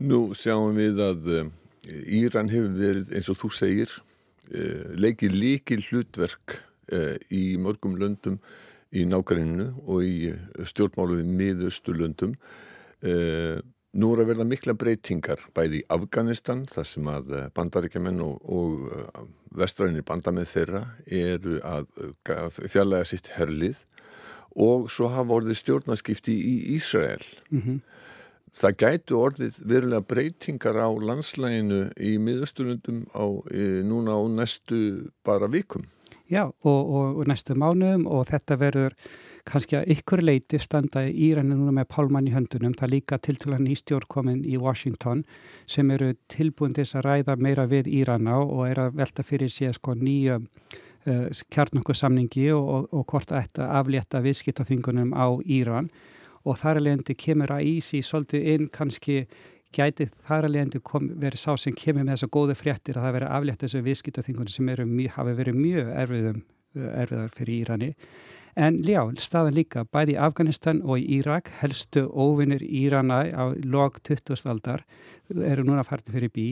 Nú 0.00 0.22
sjáum 0.38 0.78
við 0.78 1.02
að 1.02 1.30
uh, 1.34 1.52
Íran 1.90 2.50
hefur 2.52 2.74
verið, 2.76 3.14
eins 3.16 3.30
og 3.32 3.40
þú 3.40 3.52
segir, 3.56 3.94
uh, 4.52 4.90
leikið 5.00 5.36
líkil 5.36 5.80
hlutverk 5.88 6.60
uh, 6.92 7.16
í 7.32 7.56
mörgum 7.60 7.96
löndum 8.00 8.40
í 8.90 9.04
nákvæminu 9.06 9.70
og 9.86 10.02
í 10.02 10.32
stjórnmálu 10.66 11.20
við 11.20 11.28
miðausturlöndum 11.38 12.32
Nú 13.90 14.12
er 14.14 14.20
að 14.22 14.28
verða 14.30 14.44
mikla 14.46 14.74
breytingar 14.78 15.40
bæði 15.54 15.80
í 15.80 15.86
Afganistan 15.90 16.62
þar 16.70 16.86
sem 16.86 17.08
að 17.10 17.32
eh, 17.34 17.46
bandaríkjaman 17.56 18.20
og, 18.22 18.36
og 18.46 18.84
eh, 18.94 19.22
vestræðinni 19.58 20.04
bandamenn 20.06 20.46
þeirra 20.46 20.84
eru 21.10 21.56
að 21.66 21.88
eh, 21.98 22.60
fjallega 22.70 23.08
sitt 23.10 23.32
herlið 23.34 23.80
og 24.54 24.86
svo 24.94 25.08
hafa 25.10 25.40
orðið 25.40 25.58
stjórnarskipti 25.58 26.36
í 26.38 26.54
Ísrael. 26.76 27.24
Mm 27.50 27.62
-hmm. 27.64 27.80
Það 28.60 28.76
gætu 28.82 29.18
orðið 29.18 29.58
verulega 29.66 30.06
breytingar 30.06 30.78
á 30.78 30.90
landslæginu 30.90 31.90
í 31.98 32.16
miðusturlundum 32.18 33.04
núna 33.86 34.14
á 34.18 34.20
næstu 34.26 35.10
bara 35.22 35.46
vikum. 35.46 35.86
Já 36.30 36.50
og, 36.62 36.82
og, 36.94 37.18
og 37.18 37.26
næstu 37.26 37.54
mánuðum 37.54 38.06
og 38.06 38.26
þetta 38.26 38.58
verður 38.58 38.94
kannski 39.48 39.78
að 39.78 39.92
ykkur 39.94 40.22
leiti 40.24 40.60
standa 40.60 41.04
í 41.08 41.14
Íranu 41.30 41.56
núna 41.56 41.74
með 41.80 41.88
pálmann 41.94 42.28
í 42.28 42.34
höndunum. 42.34 42.74
Það 42.78 42.92
líka 42.94 43.18
tiltúlan 43.22 43.68
í 43.70 43.76
stjórnkomin 43.78 44.44
í 44.44 44.58
Washington 44.60 45.24
sem 45.70 45.90
eru 45.94 46.12
tilbúin 46.32 46.76
til 46.76 46.86
að 46.88 47.06
ræða 47.08 47.36
meira 47.40 47.66
við 47.70 47.90
Írana 48.00 48.38
og 48.42 48.66
er 48.68 48.84
að 48.86 49.00
velta 49.00 49.24
fyrir 49.26 49.52
sig 49.52 49.74
sko 49.76 49.94
nýja 49.98 50.40
uh, 50.40 51.26
kjarnokkursamningi 51.52 52.50
og, 52.56 52.90
og 52.92 53.06
hvort 53.10 53.32
að 53.32 53.46
þetta 53.46 53.70
aflétta 53.80 54.24
viðskiptaþingunum 54.24 55.14
á 55.16 55.26
Íran 55.44 55.90
og 56.44 56.58
þar 56.60 56.80
leiðandi 56.84 57.16
kemur 57.20 57.52
að 57.52 57.66
ísi 57.68 58.02
svolítið 58.04 58.46
inn 58.54 58.68
kannski 58.72 59.24
gæti 59.76 60.08
þar 60.26 60.48
að 60.48 60.54
leiðandi 60.56 60.80
verið 61.20 61.42
sá 61.42 61.52
sem 61.60 61.76
kemur 61.76 62.04
með 62.04 62.16
þessa 62.16 62.30
góðu 62.34 62.56
fréttir 62.58 62.98
að 62.98 63.06
það 63.06 63.16
verið 63.18 63.34
aflétta 63.36 63.66
þessu 63.66 63.82
viðskiptaþingunum 63.86 64.54
sem 64.54 64.70
eru, 64.72 64.86
hafi 65.14 65.34
verið 65.38 65.58
mjög 65.60 65.90
erfiðum, 66.02 66.42
erfiðar 66.74 67.34
fyrir 67.36 67.54
Írani 67.60 67.90
En 68.58 68.80
ljá, 68.82 69.04
staðan 69.20 69.54
líka 69.54 69.84
bæði 69.86 70.16
í 70.16 70.20
Afganistan 70.20 70.82
og 70.82 70.98
í 70.98 71.20
Írak, 71.20 71.50
helstu 71.60 72.06
óvinnir 72.10 72.62
Írana 72.66 73.22
á 73.30 73.54
log 73.62 74.00
20. 74.02 74.34
aldar 74.50 74.86
eru 75.30 75.66
núna 75.66 75.84
farnir 75.86 76.16
fyrir 76.16 76.32
bí. 76.34 76.48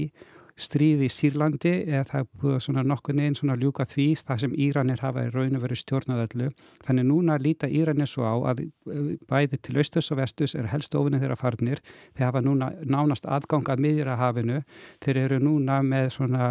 Stríði 0.59 1.07
í 1.07 1.13
Sýrlandi 1.13 1.71
eða 1.87 2.05
það 2.09 2.21
er 2.21 2.25
búið 2.43 2.57
svona 2.65 2.83
nokkur 2.83 3.15
neginn 3.15 3.37
svona 3.39 3.55
ljúka 3.61 3.85
því 3.87 4.07
það 4.27 4.41
sem 4.43 4.55
Íranir 4.59 5.03
hafa 5.05 5.23
í 5.29 5.29
raun 5.31 5.55
og 5.55 5.63
verið 5.63 5.79
stjórnaðallu. 5.85 6.49
Þannig 6.83 7.07
núna 7.07 7.37
líta 7.39 7.69
Íranir 7.71 8.11
svo 8.11 8.27
á 8.27 8.35
að 8.51 8.65
eh, 8.65 9.13
bæði 9.31 9.61
til 9.63 9.77
austus 9.79 10.11
og 10.11 10.19
vestus 10.19 10.57
er 10.59 10.67
helstu 10.73 10.99
óvinnir 10.99 11.23
þeirra 11.23 11.39
farnir. 11.39 11.83
Þeir 12.19 12.27
hafa 12.27 12.43
núna 12.43 12.73
nánast 12.83 13.29
aðgangað 13.31 13.85
miðjur 13.85 14.11
að 14.11 14.23
hafinu. 14.25 14.59
Þeir 15.07 15.23
eru 15.23 15.39
núna 15.45 15.79
með 15.87 16.11
svona 16.17 16.51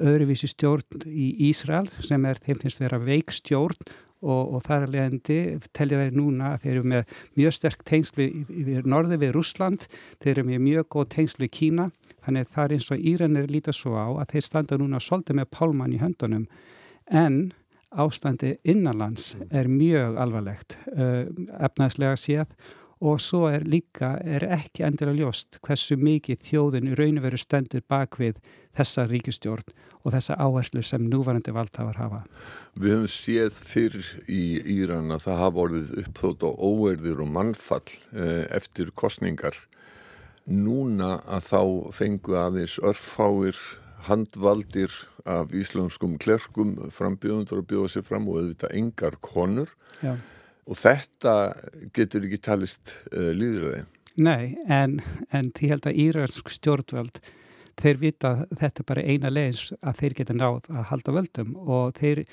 öðruvísi 0.00 0.48
stjórn 0.48 1.04
í 1.12 1.28
Ísrael 1.50 1.90
sem 2.00 2.24
er 2.24 2.40
þeim 2.40 2.64
finnst 2.64 2.80
vera 2.80 3.02
veik 3.04 3.36
stjórn 3.36 3.92
og, 4.22 4.54
og 4.56 4.64
þar 4.66 4.86
að 4.86 4.94
leiðandi 4.96 5.38
telja 5.76 6.00
þeir 6.02 6.18
núna 6.18 6.52
að 6.52 6.64
þeir 6.64 6.72
eru 6.72 6.84
með 6.92 7.16
mjög 7.40 7.56
sterk 7.58 7.86
tengslu 7.88 8.28
við 8.48 8.86
norði 8.88 9.18
við 9.22 9.34
Rúsland, 9.36 9.88
þeir 10.22 10.34
eru 10.34 10.46
með 10.50 10.62
mjög 10.66 10.90
góð 10.96 11.08
tengslu 11.16 11.48
í 11.48 11.52
Kína, 11.52 11.88
þannig 12.24 12.46
að 12.46 12.52
það 12.54 12.64
er 12.64 12.76
eins 12.76 12.92
og 12.92 13.08
Íranir 13.12 13.50
lítið 13.50 13.78
svo 13.78 13.96
á 13.98 14.06
að 14.10 14.28
þeir 14.34 14.46
standa 14.48 14.78
núna 14.80 15.02
svolítið 15.02 15.40
með 15.40 15.50
pálmann 15.58 15.96
í 15.96 16.02
höndunum 16.02 16.46
en 17.10 17.40
ástandi 17.92 18.54
innanlands 18.64 19.34
er 19.50 19.68
mjög 19.68 20.16
alvarlegt 20.20 20.78
uh, 20.96 21.26
efnaðslega 21.60 22.16
séð 22.20 22.54
og 23.02 23.18
svo 23.20 23.48
er 23.50 23.64
líka, 23.66 24.14
er 24.22 24.44
ekki 24.46 24.84
endilega 24.86 25.24
ljóst 25.24 25.58
hversu 25.66 25.96
mikið 25.98 26.44
þjóðin 26.46 26.92
í 26.92 26.98
raun 26.98 27.18
og 27.18 27.24
veru 27.26 27.40
stendur 27.40 27.82
bak 27.90 28.18
við 28.20 28.38
þessa 28.78 29.08
ríkistjórn 29.10 29.74
og 30.02 30.14
þessa 30.14 30.36
áherslu 30.38 30.84
sem 30.86 31.08
núvarandi 31.10 31.54
valdhafar 31.54 31.98
hafa. 31.98 32.22
Við 32.78 32.94
höfum 32.94 33.10
séð 33.10 33.58
fyrr 33.58 33.98
í 34.30 34.42
Íran 34.78 35.10
að 35.14 35.26
það 35.26 35.42
hafa 35.42 35.62
orðið 35.66 35.92
uppþótt 36.04 36.46
á 36.46 36.50
óverðir 36.54 37.22
og 37.24 37.30
mannfall 37.34 37.94
eh, 38.14 38.46
eftir 38.54 38.94
kostningar. 38.94 39.58
Núna 40.46 41.16
að 41.26 41.48
þá 41.50 41.62
fengu 41.98 42.38
aðeins 42.38 42.78
örfáir 42.82 43.58
handvaldir 44.06 44.94
af 45.26 45.52
íslenskum 45.54 46.16
klerkum 46.22 46.74
frambjöðundur 46.90 47.62
að 47.62 47.68
bjóða 47.70 47.92
sér 47.94 48.06
fram 48.06 48.30
og 48.30 48.40
auðvitað 48.40 48.78
engar 48.78 49.18
konur. 49.22 49.74
Já 50.02 50.16
og 50.68 50.78
þetta 50.78 51.34
getur 51.94 52.26
ekki 52.26 52.40
talist 52.42 52.96
uh, 53.12 53.30
líðröði. 53.34 53.84
Nei, 54.22 54.58
en, 54.68 54.98
en 55.32 55.48
því 55.56 55.70
held 55.72 55.86
að 55.88 56.00
íransk 56.04 56.50
stjórnvöld 56.52 57.22
þeir 57.80 58.00
vita 58.02 58.32
þetta 58.60 58.84
bara 58.86 59.04
eina 59.06 59.30
leins 59.32 59.70
að 59.80 60.02
þeir 60.02 60.16
geta 60.20 60.36
náð 60.36 60.68
að 60.68 60.88
halda 60.90 61.14
völdum 61.16 61.54
og 61.62 61.96
þeir 61.98 62.26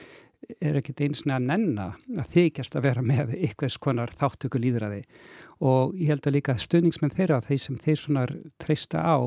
eru 0.60 0.80
ekkert 0.80 1.04
einsni 1.04 1.34
að 1.36 1.48
nenna 1.50 1.86
að 2.18 2.34
þykjast 2.36 2.76
að 2.78 2.86
vera 2.88 3.04
með 3.06 3.34
ykkveðs 3.50 3.78
konar 3.84 4.14
þáttöku 4.18 4.62
líðræði 4.62 5.04
og 5.60 5.96
ég 6.00 6.14
held 6.14 6.28
að 6.28 6.36
líka 6.38 6.56
stöðningsmenn 6.60 7.16
þeirra, 7.16 7.42
þeir 7.44 7.60
sem 7.60 7.80
þeir 7.84 8.00
svona 8.00 8.22
treysta 8.64 9.02
á, 9.04 9.18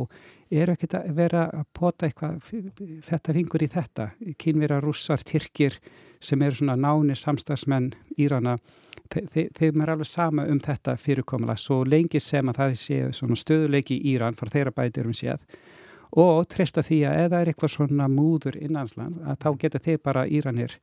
eru 0.48 0.72
ekkert 0.72 0.96
að 0.96 1.10
vera 1.18 1.42
að 1.52 1.66
pota 1.76 2.08
eitthvað 2.08 2.38
þetta 3.08 3.34
fingur 3.36 3.64
í 3.64 3.68
þetta. 3.72 4.06
Kynvera 4.40 4.80
rússar, 4.80 5.20
tyrkir 5.28 5.76
sem 6.24 6.42
eru 6.42 6.56
svona 6.62 6.78
náni 6.80 7.16
samstagsmenn 7.18 7.92
Írana, 8.16 8.56
þe 9.12 9.50
þeim 9.58 9.84
er 9.84 9.92
alveg 9.92 10.08
sama 10.08 10.46
um 10.48 10.60
þetta 10.62 10.96
fyrirkomala 11.00 11.58
svo 11.60 11.82
lengi 11.84 12.20
sem 12.22 12.48
að 12.48 12.62
það 12.62 12.78
sé 12.80 13.02
svona 13.18 13.36
stöðuleiki 13.36 13.98
í 13.98 14.14
Íran 14.14 14.38
fara 14.38 14.56
þeirra 14.56 14.76
bætir 14.78 15.10
um 15.10 15.16
séð 15.16 15.44
og 16.12 16.48
treysta 16.52 16.82
því 16.84 16.98
að 17.08 17.20
eða 17.26 17.40
er 17.40 17.52
eitthvað 17.52 17.74
svona 17.76 18.08
múður 18.12 18.58
innansland 18.60 19.22
að 19.24 19.38
þá 19.44 19.48
geta 19.62 19.80
þeir 19.82 20.02
bara 20.04 20.26
Íranir 20.28 20.76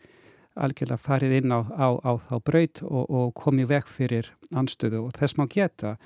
algjörlega 0.60 0.98
farið 1.02 1.36
inn 1.40 1.54
á, 1.54 1.62
á, 1.70 1.88
á 2.02 2.12
þá 2.28 2.36
braut 2.46 2.82
og, 2.84 3.04
og 3.10 3.34
komið 3.38 3.70
vekk 3.74 3.92
fyrir 3.92 4.32
anstöðu 4.58 5.06
og 5.06 5.14
þess 5.20 5.38
má 5.38 5.46
geta 5.52 5.98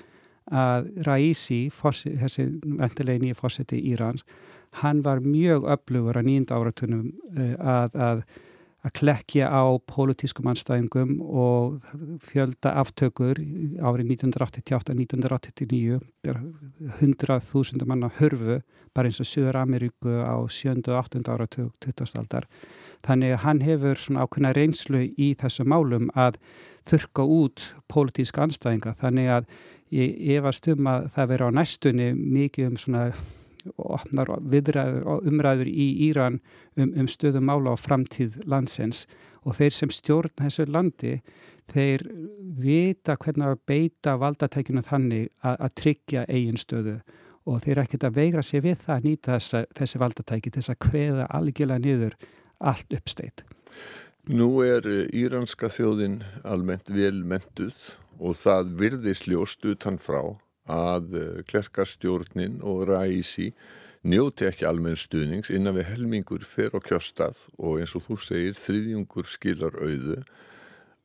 að 0.52 0.90
Raisi, 1.06 1.70
þessi 1.72 2.44
ventilegi 2.62 3.22
nýja 3.22 3.38
fórseti 3.38 3.78
Írans, 3.80 4.26
hann 4.82 5.00
var 5.04 5.22
mjög 5.24 5.64
öflugur 5.72 6.18
að 6.20 6.28
nýjunda 6.28 6.58
áratunum 6.58 7.06
eh, 7.38 7.54
að, 7.56 7.96
að 7.96 8.24
að 8.84 8.92
klekja 8.98 9.48
á 9.48 9.64
pólitískum 9.88 10.48
anstæðingum 10.52 11.16
og 11.24 11.80
fjölda 12.24 12.74
aftökur 12.82 13.40
árið 13.80 14.10
1988-1989 14.20 16.00
100.000 17.00 17.88
manna 17.88 18.10
hörfu 18.18 18.60
bara 18.94 19.08
eins 19.08 19.20
og 19.22 19.28
Suður 19.28 19.56
Ameríku 19.62 20.20
á 20.20 20.36
7. 20.46 20.84
og 20.84 20.96
8. 21.00 21.24
ára 21.32 21.46
20. 21.48 22.18
aldar 22.20 22.44
þannig 23.04 23.30
að 23.34 23.42
hann 23.44 23.60
hefur 23.64 23.96
svona 24.00 24.24
ákveðna 24.24 24.52
reynslu 24.56 25.00
í 25.16 25.34
þessu 25.40 25.64
málum 25.68 26.10
að 26.14 26.38
þurka 26.88 27.22
út 27.24 27.58
pólitíska 27.88 28.44
anstæðinga 28.44 28.92
þannig 29.00 29.32
að 29.38 29.48
ég 29.94 30.36
efast 30.36 30.68
um 30.72 30.86
að 30.90 31.08
það 31.16 31.30
veri 31.32 31.48
á 31.48 31.50
næstunni 31.56 32.08
mikið 32.18 32.64
um 32.68 32.76
svona 32.80 33.02
og 33.76 33.96
opnar 33.98 34.30
viðræður 34.52 35.08
og 35.08 35.28
umræður 35.28 35.70
í 35.70 35.88
Íran 36.08 36.40
um, 36.76 36.92
um 36.92 37.08
stöðum 37.10 37.48
mála 37.48 37.74
á 37.74 37.76
framtíð 37.80 38.40
landsins 38.50 39.04
og 39.44 39.58
þeir 39.58 39.76
sem 39.76 39.92
stjórn 39.92 40.32
þessu 40.40 40.66
landi 40.68 41.18
þeir 41.72 42.04
vita 42.60 43.16
hvernig 43.16 43.54
að 43.54 43.62
beita 43.68 44.16
valdatækjunu 44.20 44.84
þannig 44.84 45.28
að, 45.40 45.56
að 45.56 45.74
tryggja 45.80 46.24
eigin 46.28 46.60
stöðu 46.60 46.98
og 47.44 47.60
þeir 47.64 47.82
ekkert 47.84 48.06
að 48.08 48.16
veigra 48.18 48.44
sér 48.44 48.64
við 48.64 48.78
það 48.84 48.94
að 48.96 49.08
nýta 49.08 49.34
þessa, 49.36 49.64
þessi 49.76 50.00
valdatæki 50.00 50.50
til 50.50 50.62
þess 50.62 50.72
að 50.72 50.88
hveða 50.88 51.26
algjörlega 51.38 51.84
niður 51.84 52.16
allt 52.64 52.96
uppsteitt. 52.96 53.44
Nú 54.32 54.48
er 54.64 54.86
íranska 55.12 55.68
þjóðin 55.68 56.22
almennt 56.48 56.88
vel 56.92 57.20
mentuð 57.28 57.76
og 58.16 58.38
það 58.40 58.72
virðist 58.80 59.28
ljóst 59.28 59.66
utan 59.68 59.98
frá 60.00 60.22
að 60.70 61.16
eh, 61.18 61.42
klerkastjórnin 61.48 62.60
og 62.64 62.86
ræsi 62.88 63.52
njóti 64.04 64.48
ekki 64.48 64.66
almenn 64.68 64.98
stuðnings 65.00 65.52
innan 65.52 65.76
við 65.76 65.90
helmingur 65.92 66.44
fer 66.44 66.74
á 66.76 66.80
kjörstað 66.84 67.46
og 67.56 67.80
eins 67.80 67.94
og 67.96 68.04
þú 68.08 68.18
segir 68.20 68.58
þriðjungur 68.58 69.28
skilar 69.28 69.76
auðu 69.80 70.22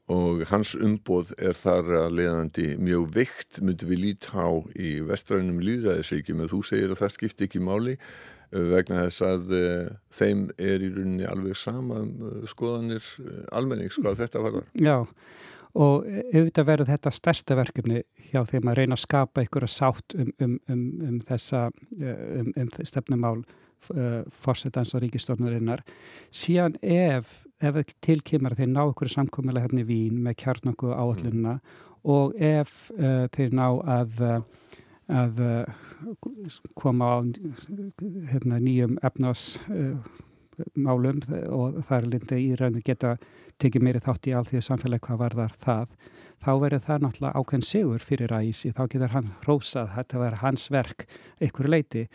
og 0.10 0.42
hans 0.50 0.74
umboð 0.74 1.36
er 1.38 1.54
þar 1.54 1.92
að 2.06 2.18
leiðandi 2.18 2.68
mjög 2.82 3.12
veikt 3.14 3.60
myndi 3.62 3.88
við 3.90 4.04
lítá 4.08 4.48
í 4.74 4.98
vestrænum 5.06 5.62
líðræðisvíkjum 5.62 6.44
en 6.44 6.52
þú 6.52 6.64
segir 6.66 6.96
að 6.96 7.04
það 7.04 7.14
skipti 7.16 7.48
ekki 7.48 7.62
máli 7.62 7.94
eh, 8.00 8.66
vegna 8.74 9.04
þess 9.06 9.26
að 9.28 9.54
uh, 9.60 9.92
þeim 10.10 10.48
er 10.58 10.82
í 10.88 10.90
rauninni 10.96 11.30
alveg 11.30 11.60
sama 11.60 12.02
skoðanir 12.50 13.06
uh, 13.22 13.44
almenning, 13.60 13.94
sko 13.94 14.10
að 14.10 14.24
þetta 14.24 14.44
var 14.48 14.58
það. 14.58 14.74
Já 14.82 14.98
og 15.78 16.06
auðvitað 16.34 16.66
verður 16.66 16.90
þetta 16.90 17.14
stærsta 17.14 17.58
verkefni 17.60 18.02
hjá 18.32 18.42
þeim 18.50 18.70
að 18.72 18.80
reyna 18.80 18.98
að 18.98 19.04
skapa 19.04 19.44
einhverja 19.44 19.70
sátt 19.70 20.16
um, 20.18 20.32
um, 20.42 20.56
um, 20.70 20.86
um 21.06 21.20
þessa 21.28 21.68
um, 21.70 22.54
um 22.58 22.72
stefnumál 22.80 23.44
uh, 23.94 24.24
fórsetans 24.32 24.96
og 24.96 25.04
ríkistofnurinnar 25.04 25.84
síðan 26.32 26.78
ef, 26.82 27.44
ef 27.62 27.84
tilkymar 28.02 28.58
þeir 28.58 28.72
ná 28.74 28.82
einhverju 28.88 29.14
samkomiðlega 29.14 29.70
hérna 29.70 29.86
í 29.86 29.90
Vín 29.90 30.24
með 30.26 30.40
kjarnangu 30.44 30.94
áallunna 30.96 31.60
mm. 31.60 31.86
og 32.10 32.34
ef 32.42 32.90
uh, 32.98 33.28
þeir 33.36 33.54
ná 33.60 33.68
að 34.00 34.26
að 35.10 35.40
uh, 35.42 35.78
koma 36.78 37.08
á 37.10 37.18
hérna, 38.30 38.60
nýjum 38.62 39.00
efnás 39.02 39.56
málum 40.76 41.22
og 41.50 41.80
það 41.84 41.98
er 41.98 42.10
lindið 42.14 42.42
í 42.44 42.56
rauninu 42.60 42.86
geta 42.86 43.16
tekið 43.60 43.86
meiri 43.86 44.02
þátt 44.04 44.30
í 44.30 44.36
alþjóðu 44.40 44.66
samfélagi 44.66 45.06
hvað 45.08 45.22
var 45.24 45.38
þar 45.38 45.56
það 45.66 45.96
þá 46.40 46.52
verður 46.64 46.84
það 46.86 47.02
náttúrulega 47.04 47.40
ákveðin 47.40 47.68
sigur 47.68 48.04
fyrir 48.04 48.34
æsi, 48.40 48.72
þá 48.72 48.84
getur 48.88 49.16
hann 49.16 49.32
rósað 49.48 49.96
þetta 49.98 50.22
verður 50.24 50.44
hans 50.44 50.68
verk 50.72 51.08
einhverju 51.40 51.74
leiti 51.74 52.06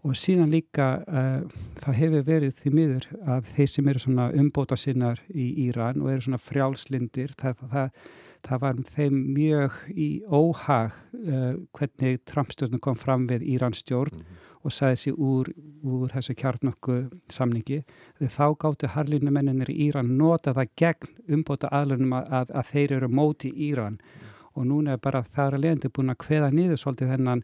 og 0.00 0.16
síðan 0.16 0.52
líka 0.52 0.88
uh, 1.04 1.44
það 1.80 1.98
hefur 1.98 2.26
verið 2.28 2.56
því 2.60 2.72
miður 2.76 3.06
að 3.28 3.52
þeir 3.54 3.70
sem 3.74 3.90
eru 3.92 4.02
svona 4.04 4.28
umbóta 4.42 4.78
sinnar 4.80 5.20
í 5.28 5.50
Íran 5.66 6.00
og 6.00 6.12
eru 6.12 6.24
svona 6.24 6.40
frjálslindir 6.40 7.34
það, 7.40 7.64
það, 7.72 8.04
það 8.46 8.60
var 8.64 8.78
þeim 8.88 9.16
mjög 9.34 9.76
í 9.92 10.08
óhag 10.26 10.94
uh, 11.14 11.56
hvernig 11.76 12.20
Trump-stjórnum 12.28 12.82
kom 12.82 12.98
fram 12.98 13.26
við 13.30 13.44
Írans 13.54 13.82
stjórn 13.84 14.14
mm 14.14 14.20
-hmm. 14.20 14.48
og 14.64 14.72
sæði 14.72 14.96
sér 15.02 15.14
úr, 15.18 15.52
úr 15.82 16.08
þessu 16.14 16.34
kjarnokku 16.34 16.96
samningi 17.28 17.82
þá 18.20 18.46
gáttu 18.58 18.86
harlínu 18.86 19.30
menninir 19.30 19.70
í 19.70 19.88
Íran 19.88 20.16
nota 20.18 20.54
það 20.54 20.68
gegn 20.76 21.08
umbóta 21.28 21.68
aðlunum 21.68 22.12
að, 22.12 22.24
að, 22.30 22.50
að 22.54 22.66
þeir 22.72 22.92
eru 22.92 23.08
móti 23.08 23.52
Íran 23.56 23.92
mm 23.92 23.98
-hmm. 23.98 24.36
og 24.54 24.66
núna 24.66 24.92
er 24.92 24.98
bara 24.98 25.22
það 25.22 25.54
að 25.54 25.60
leiðandi 25.60 25.88
búin 25.88 26.10
að 26.10 26.22
hveða 26.26 26.50
niður 26.50 26.76
svolítið 26.76 27.08
þennan 27.08 27.42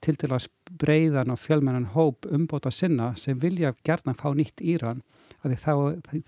til 0.00 0.16
til 0.16 0.30
að 0.32 0.46
breyðan 0.80 1.30
og 1.30 1.38
fjölmennan 1.38 1.92
hóp 1.94 2.26
umbóta 2.30 2.70
sinna 2.70 3.14
sem 3.16 3.38
vilja 3.38 3.74
gerna 3.84 4.14
fá 4.14 4.34
nýtt 4.34 4.60
Íran 4.60 5.02
að 5.46 5.56
þá, 5.62 5.72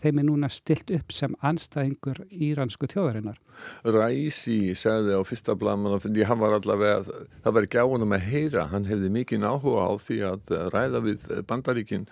þeim 0.02 0.20
er 0.22 0.26
núna 0.28 0.50
stilt 0.52 0.90
upp 0.94 1.14
sem 1.14 1.34
anstæðingur 1.46 2.22
íransku 2.30 2.88
tjóðarinnar. 2.90 3.40
Ræsi 3.84 4.74
segði 4.78 5.18
á 5.18 5.22
fyrsta 5.26 5.56
blaman 5.58 5.96
að 5.98 6.20
hann 6.28 6.42
var 6.42 6.58
allavega, 6.58 7.22
það 7.44 7.56
var 7.56 7.68
ekki 7.68 7.82
á 7.82 7.86
hann 7.90 8.06
að 8.06 8.28
heyra, 8.28 8.68
hann 8.70 8.86
hefði 8.90 9.14
mikið 9.16 9.48
áhuga 9.48 9.88
á 9.88 9.92
því 9.98 10.20
að 10.30 10.54
ræða 10.74 11.02
við 11.08 11.26
bandaríkinn 11.50 12.06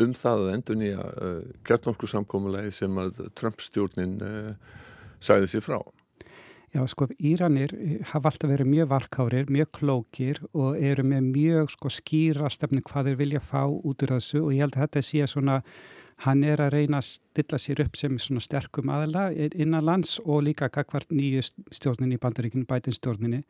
um 0.00 0.12
það 0.16 0.44
að 0.44 0.52
endur 0.54 0.78
nýja 0.80 1.06
uh, 1.06 1.40
kjartnorku 1.66 2.08
sem 2.10 3.00
að 3.02 3.24
Trump 3.36 3.60
stjórnin 3.60 4.20
uh, 4.24 4.76
sagði 5.20 5.50
sér 5.52 5.64
frá. 5.64 5.80
Já, 6.70 6.84
sko, 6.86 7.08
Íranir 7.18 7.72
hafa 8.12 8.30
alltaf 8.30 8.46
verið 8.52 8.68
mjög 8.70 8.90
valkárir, 8.92 9.48
mjög 9.50 9.70
klókir 9.74 10.38
og 10.54 10.76
eru 10.78 11.02
með 11.02 11.24
mjög 11.32 11.72
sko, 11.74 11.90
skýra 11.90 12.50
stefni 12.52 12.82
hvað 12.86 13.10
þeir 13.10 13.18
vilja 13.18 13.40
fá 13.42 13.64
út 13.66 14.04
úr 14.06 14.12
þessu 14.14 14.44
og 14.44 14.52
ég 14.54 14.62
held 14.62 14.78
að 14.78 14.84
þetta 14.84 15.02
sé 15.08 15.26
svona, 15.32 15.56
hann 16.24 16.42
er 16.44 16.60
að 16.60 16.74
reyna 16.74 17.00
að 17.00 17.06
stilla 17.08 17.58
sér 17.60 17.84
upp 17.86 17.96
sem 17.96 18.18
svona 18.20 18.42
sterkum 18.44 18.90
aðala 18.92 19.30
innan 19.32 19.86
lands 19.86 20.18
og 20.24 20.44
líka 20.44 20.68
kakvart 20.72 21.12
nýju 21.14 21.46
stjórninni 21.72 22.18
í 22.18 22.20
bandaríkinu, 22.20 22.66
bætinstjórninni, 22.68 23.40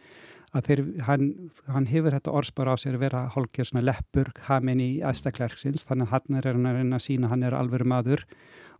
að 0.55 0.69
þeir, 0.69 0.83
hann, 1.07 1.27
hann 1.71 1.89
hefur 1.91 2.15
þetta 2.17 2.35
orðspara 2.41 2.75
á 2.75 2.77
sér 2.81 2.99
að 2.99 3.05
vera 3.07 3.25
hálkir 3.35 3.67
svona 3.67 3.87
leppur, 3.87 4.31
hamin 4.47 4.83
í 4.83 4.91
aðstaklerksins, 5.07 5.87
þannig 5.89 6.09
að 6.09 6.15
hann 6.17 6.41
er 6.41 6.51
að 6.51 6.79
reyna 6.79 6.99
að 6.99 7.07
sína 7.07 7.31
hann 7.31 7.47
er 7.47 7.59
alvegur 7.59 7.87
maður 7.91 8.25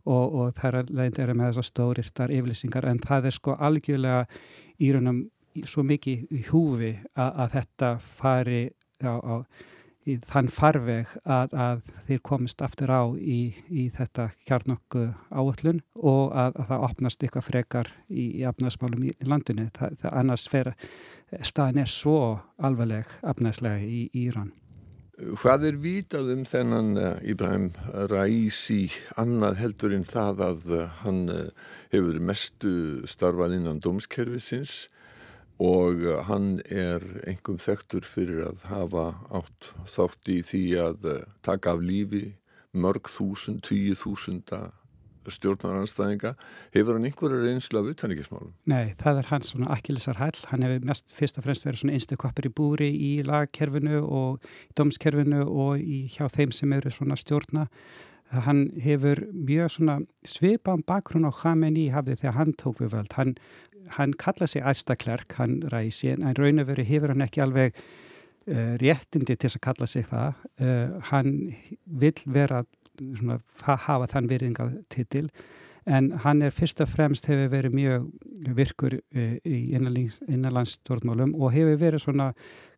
og, 0.05 0.25
og 0.25 0.55
það 0.57 0.79
er 0.81 0.95
leiðin 0.97 1.21
er 1.23 1.33
með 1.35 1.51
þessar 1.51 1.67
stórirtar 1.67 2.33
yfirlýsingar. 2.33 2.87
En 2.89 3.03
það 3.03 3.29
er 3.29 3.37
sko 3.37 3.55
algjörlega 3.59 4.23
í 4.81 4.91
raunum 4.95 5.21
svo 5.67 5.83
mikið 5.83 6.31
í 6.31 6.41
húfi 6.47 6.93
að, 7.13 7.29
að 7.43 7.53
þetta 7.57 7.91
fari 8.21 8.63
á, 9.03 9.13
á 9.19 9.35
í 10.09 10.17
þann 10.31 10.49
farveg 10.51 11.09
að, 11.23 11.53
að 11.53 11.89
þeir 12.07 12.21
komist 12.25 12.61
aftur 12.65 12.93
á 12.93 13.03
í, 13.17 13.53
í 13.69 13.87
þetta 13.93 14.29
kjarnokku 14.47 15.07
áöllun 15.29 15.83
og 15.95 16.31
að, 16.33 16.57
að 16.57 16.71
það 16.71 16.87
opnast 16.87 17.25
eitthvað 17.25 17.47
frekar 17.49 17.91
í, 18.09 18.25
í 18.41 18.45
afnæðsmálum 18.49 19.05
í 19.09 19.13
landinu. 19.27 19.67
Það, 19.77 19.99
það 20.01 20.17
annars 20.23 20.47
fer, 20.51 20.73
staðin 21.45 21.83
er 21.83 21.91
svo 21.91 22.17
alvarleg 22.61 23.13
afnæðslega 23.21 23.85
í 23.85 24.01
Íran. 24.25 24.51
Hvað 25.37 25.67
er 25.69 25.75
vitað 25.77 26.31
um 26.33 26.45
þennan 26.49 26.95
Íbrahim 27.29 27.67
Raisi 28.09 28.87
annað 29.21 29.59
heldur 29.59 29.93
en 29.93 30.05
það 30.07 30.41
að 30.47 30.63
uh, 30.73 30.87
hann 31.03 31.19
uh, 31.29 31.43
hefur 31.91 32.17
mestu 32.25 32.71
starfað 33.09 33.59
innan 33.59 33.83
dómskerfisins 33.83 34.87
og 35.61 36.03
hann 36.25 36.55
er 36.65 37.03
engum 37.29 37.59
þektur 37.61 38.05
fyrir 38.07 38.47
að 38.49 38.67
hafa 38.71 39.07
átt 39.29 39.71
þátt 39.85 40.31
í 40.33 40.39
því 40.45 40.63
að 40.81 41.09
taka 41.45 41.75
af 41.75 41.83
lífi 41.85 42.23
mörg 42.71 43.09
þúsund, 43.11 43.61
tíu 43.67 43.93
þúsunda 43.99 44.71
stjórnaranstæðinga 45.29 46.33
hefur 46.73 46.97
hann 46.97 47.05
einhverju 47.05 47.41
reynslu 47.43 47.81
af 47.81 47.89
utanrikkismálum? 47.91 48.53
Nei, 48.69 48.93
það 49.01 49.21
er 49.21 49.29
hans 49.29 49.51
svona 49.51 49.71
akkilisar 49.75 50.17
hæll, 50.17 50.37
hann 50.49 50.65
hefur 50.65 50.87
mest 50.89 51.13
fyrst 51.15 51.37
og 51.37 51.45
fremst 51.45 51.67
verið 51.67 51.83
svona 51.83 51.97
einstakvappir 51.97 52.49
í 52.49 52.53
búri 52.57 52.89
í 52.91 53.11
lagkerfinu 53.27 54.01
og 54.01 54.47
domskerfinu 54.79 55.43
og 55.45 55.81
í, 55.81 56.05
hjá 56.11 56.25
þeim 56.33 56.55
sem 56.55 56.73
eru 56.77 56.93
svona 56.93 57.19
stjórna. 57.19 57.67
Hann 58.31 58.69
hefur 58.79 59.25
mjög 59.35 59.73
svona 59.75 59.97
svipan 60.23 60.85
bakgrunn 60.87 61.27
á 61.27 61.35
Khamenei 61.35 61.89
hafði 61.91 62.15
þegar 62.21 62.37
hann 62.37 62.53
tók 62.55 62.79
við 62.79 62.93
völd. 62.95 63.15
Hann, 63.17 63.35
hann 63.97 64.13
kalla 64.13 64.47
sig 64.47 64.63
æstaklerk, 64.65 65.33
hann 65.37 65.61
ræsi 65.71 66.11
en 66.13 66.35
raun 66.37 66.59
og 66.59 66.67
veru 66.67 66.83
hefur 66.83 67.13
hann 67.13 67.25
ekki 67.25 67.41
alveg 67.41 67.73
uh, 68.47 68.75
réttindi 68.81 69.35
til 69.35 69.51
að 69.51 69.61
kalla 69.61 69.87
sig 69.87 70.05
það. 70.09 70.33
Uh, 70.61 71.01
hann 71.11 71.33
vil 71.85 72.21
vera 72.25 72.63
svona, 72.99 73.39
hafa 73.65 74.07
þann 74.11 74.29
virðingatitil 74.29 75.29
en 75.89 76.11
hann 76.23 76.41
er 76.45 76.53
fyrst 76.53 76.81
og 76.83 76.91
fremst 76.91 77.25
hefur 77.25 77.49
verið 77.49 77.73
mjög 77.73 78.09
virkur 78.57 78.99
uh, 78.99 79.37
í 79.45 79.73
innanlandsstjórnmálum 79.73 81.33
og 81.35 81.55
hefur 81.55 81.79
verið 81.81 82.05
svona 82.05 82.31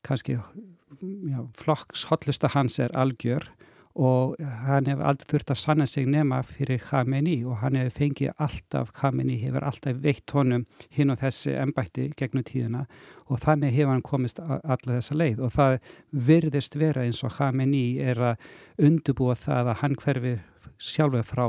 kannski 0.04 0.38
flokks 1.58 2.06
hotlusta 2.12 2.52
hans 2.54 2.80
er 2.80 2.94
algjör 2.96 3.50
og 3.94 4.40
hann 4.66 4.88
hefur 4.90 5.06
aldrei 5.06 5.28
þurft 5.30 5.52
að 5.54 5.60
sanna 5.62 5.86
sig 5.90 6.08
nema 6.10 6.40
fyrir 6.48 6.82
Khamenei 6.82 7.44
og 7.46 7.60
hann 7.62 7.78
hefur 7.78 7.98
fengið 8.00 8.32
alltaf, 8.42 8.90
Khamenei 8.98 9.38
hefur 9.44 9.66
alltaf 9.68 10.00
veitt 10.02 10.34
honum 10.34 10.66
hinn 10.90 11.14
og 11.14 11.20
þessi 11.22 11.54
ennbætti 11.62 12.08
gegnum 12.18 12.46
tíðina 12.48 12.88
og 13.30 13.44
þannig 13.44 13.76
hefur 13.78 13.94
hann 13.94 14.06
komist 14.06 14.42
alla 14.42 14.96
þessa 14.98 15.20
leið. 15.20 15.44
Og 15.46 15.54
það 15.54 15.78
virðist 16.10 16.80
vera 16.80 17.06
eins 17.06 17.22
og 17.24 17.38
Khamenei 17.38 18.02
er 18.02 18.24
að 18.34 18.50
undubúa 18.82 19.38
það 19.38 19.72
að 19.76 19.80
hann 19.84 20.00
hverfi 20.02 20.34
sjálfur 20.84 21.24
frá, 21.28 21.46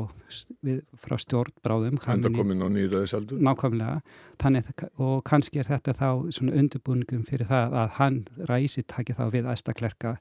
frá 1.01 1.17
stjórnbráðum 1.19 1.99
Enda 2.13 2.31
komin 2.35 2.63
á 2.63 2.69
nýðaðis 2.69 3.17
aldur 3.17 3.41
Nákvæmlega, 3.43 3.99
þannig 4.43 4.71
og 5.01 5.25
kannski 5.27 5.63
er 5.63 5.71
þetta 5.73 5.97
þá 5.97 6.09
svona 6.35 6.61
undubúningum 6.61 7.25
fyrir 7.27 7.49
það 7.49 7.79
að 7.83 7.93
hann 7.99 8.23
ræsi 8.51 8.85
takið 8.85 9.23
þá 9.23 9.27
við 9.33 9.53
æstaklerka 9.55 10.17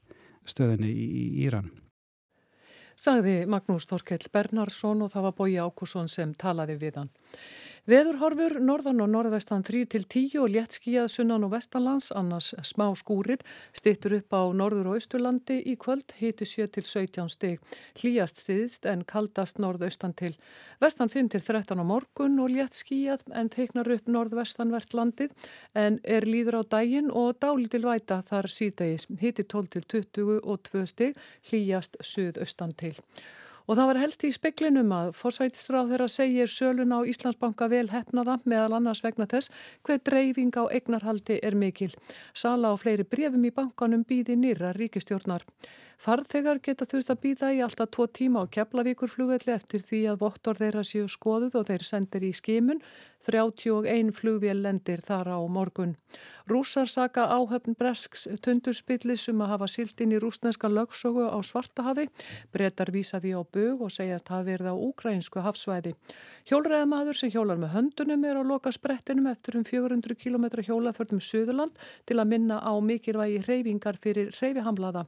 stöðunni 0.48 0.90
í 0.90 1.24
Íran 1.44 1.70
sagði 2.96 3.44
Magnús 3.50 3.86
Þorkell 3.90 4.30
Bernhardsson 4.32 5.04
og 5.04 5.12
það 5.12 5.26
var 5.28 5.36
Bói 5.38 5.56
Ákusson 5.62 6.08
sem 6.08 6.34
talaði 6.34 6.78
við 6.80 7.00
hann. 7.02 7.12
Veðurhorfur 7.84 8.54
norðan 8.64 9.02
og 9.04 9.10
norðvestan 9.12 9.60
3-10 9.60 10.38
og 10.40 10.46
létt 10.54 10.72
skíjað 10.78 11.10
sunnan 11.12 11.42
og 11.44 11.50
vestanlands, 11.52 12.06
annars 12.16 12.54
smá 12.64 12.86
skúrir, 12.96 13.42
stittur 13.76 14.14
upp 14.16 14.32
á 14.32 14.48
norður 14.56 14.88
og 14.88 14.96
austurlandi 14.96 15.58
í 15.68 15.74
kvöld, 15.76 16.14
hiti 16.16 16.48
7-17 16.48 17.28
stig, 17.34 17.60
hlýjast 18.00 18.40
siðst 18.40 18.88
en 18.88 19.04
kaldast 19.04 19.60
norðaustan 19.60 20.16
til. 20.16 20.32
Vestan 20.80 21.12
5-13 21.12 21.76
á 21.76 21.84
morgun 21.84 22.40
og 22.40 22.56
létt 22.56 22.80
skíjað 22.80 23.28
en 23.36 23.52
teiknar 23.52 23.92
upp 23.98 24.08
norðvestanvert 24.08 24.96
landið 24.96 25.36
en 25.76 26.00
er 26.08 26.24
líður 26.24 26.62
á 26.64 26.72
daginn 26.78 27.12
og 27.12 27.36
dálítil 27.44 27.84
væta 27.84 28.22
þar 28.24 28.48
síðdegis, 28.48 29.10
hiti 29.20 29.44
12-20 29.44 30.40
og 30.40 30.64
2 30.72 30.88
stig, 30.88 31.24
hlýjast 31.52 32.00
suðaustan 32.00 32.72
til. 32.80 32.96
Og 33.64 33.78
það 33.78 33.86
var 33.88 34.00
helst 34.02 34.24
í 34.28 34.30
speklinum 34.34 34.90
að 34.92 35.14
forsætisráð 35.16 35.94
þeirra 35.94 36.08
segir 36.12 36.50
sölun 36.52 36.92
á 36.92 37.00
Íslandsbanka 37.08 37.70
vel 37.72 37.86
hefnaða 37.88 38.36
meðal 38.44 38.76
annars 38.76 39.00
vegna 39.04 39.24
þess 39.30 39.48
hver 39.88 40.02
dreifing 40.04 40.52
á 40.60 40.68
eignarhaldi 40.68 41.38
er 41.40 41.56
mikil. 41.56 41.94
Sala 42.36 42.72
á 42.72 42.74
fleiri 42.76 43.08
brefum 43.08 43.48
í 43.48 43.54
bankanum 43.56 44.04
býði 44.04 44.36
nýra 44.36 44.74
ríkistjórnar. 44.76 45.48
Farþegar 46.04 46.58
geta 46.60 46.84
þurft 46.84 47.12
að 47.14 47.20
býða 47.22 47.50
í 47.54 47.60
alltaf 47.64 47.92
tvo 47.94 48.04
tíma 48.10 48.42
á 48.44 48.50
Keflavíkur 48.52 49.08
flugvelli 49.08 49.54
eftir 49.54 49.84
því 49.86 50.00
að 50.10 50.20
vottor 50.24 50.58
þeirra 50.58 50.82
séu 50.84 51.06
skoðuð 51.08 51.56
og 51.60 51.68
þeir 51.70 51.84
sendir 51.86 52.26
í 52.26 52.32
skimun. 52.36 52.82
31 53.24 54.12
flugvél 54.14 54.60
lendir 54.62 55.00
þar 55.04 55.32
á 55.34 55.38
morgun. 55.48 55.96
Rúsar 56.44 56.88
saka 56.92 57.24
áhöfn 57.32 57.72
Bresks 57.78 58.26
tundurspillis 58.44 59.28
um 59.32 59.40
að 59.40 59.52
hafa 59.54 59.68
silt 59.72 60.00
inn 60.04 60.12
í 60.12 60.18
rúsneska 60.20 60.68
lögsögu 60.68 61.24
á 61.32 61.38
Svartahafi. 61.40 62.10
Bretar 62.52 62.92
vísa 62.92 63.20
því 63.22 63.32
á 63.32 63.42
bög 63.48 63.84
og 63.86 63.94
segja 63.94 64.18
að 64.18 64.26
það 64.28 64.44
verða 64.50 64.74
á 64.74 64.76
ukrainsku 64.76 65.40
hafsvæði. 65.40 65.94
Hjólræðamadur 66.50 67.16
sem 67.16 67.32
hjólar 67.32 67.62
með 67.62 67.72
höndunum 67.78 68.28
er 68.28 68.36
á 68.36 68.42
loka 68.44 68.72
sprettinum 68.76 69.30
eftir 69.32 69.56
um 69.56 69.64
400 69.64 70.18
km 70.20 70.44
hjólaförnum 70.60 71.24
Suðurland 71.24 71.80
til 72.04 72.20
að 72.20 72.28
minna 72.34 72.60
á 72.60 72.72
mikilvægi 72.76 73.40
reyfingar 73.48 73.96
fyrir 73.96 74.36
reyfihamlaða 74.36 75.06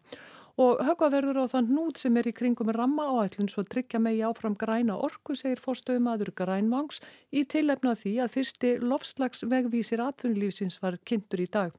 og 0.57 0.81
högva 0.85 1.09
verður 1.13 1.43
á 1.45 1.53
þann 1.53 1.73
nút 1.77 2.01
sem 2.01 2.17
er 2.17 2.29
í 2.31 2.35
kringum 2.37 2.73
ramma 2.73 3.07
áætlun 3.13 3.51
svo 3.53 3.65
tryggja 3.65 4.01
megi 4.01 4.23
áfram 4.25 4.57
græna 4.57 4.97
orku, 4.97 5.37
segir 5.37 5.61
fórstöðum 5.61 6.09
aður 6.13 6.33
grænvangs 6.37 7.03
í 7.31 7.45
tilefna 7.45 7.95
því 7.95 8.15
að 8.25 8.37
fyrsti 8.37 8.77
lofslagsvegvísir 8.81 10.05
atvinnulífsins 10.05 10.81
var 10.83 10.97
kynntur 11.05 11.45
í 11.45 11.51
dag. 11.59 11.75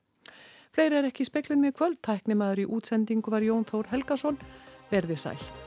Fleiri 0.77 0.99
er 0.99 1.09
ekki 1.09 1.25
speklun 1.25 1.63
með 1.63 1.79
kvöld, 1.79 1.97
tæknimaður 2.05 2.65
í 2.65 2.69
útsendingu 2.77 3.33
var 3.33 3.45
Jón 3.45 3.65
Þór 3.65 3.89
Helgason, 3.95 4.37
verði 4.91 5.17
sæl. 5.17 5.66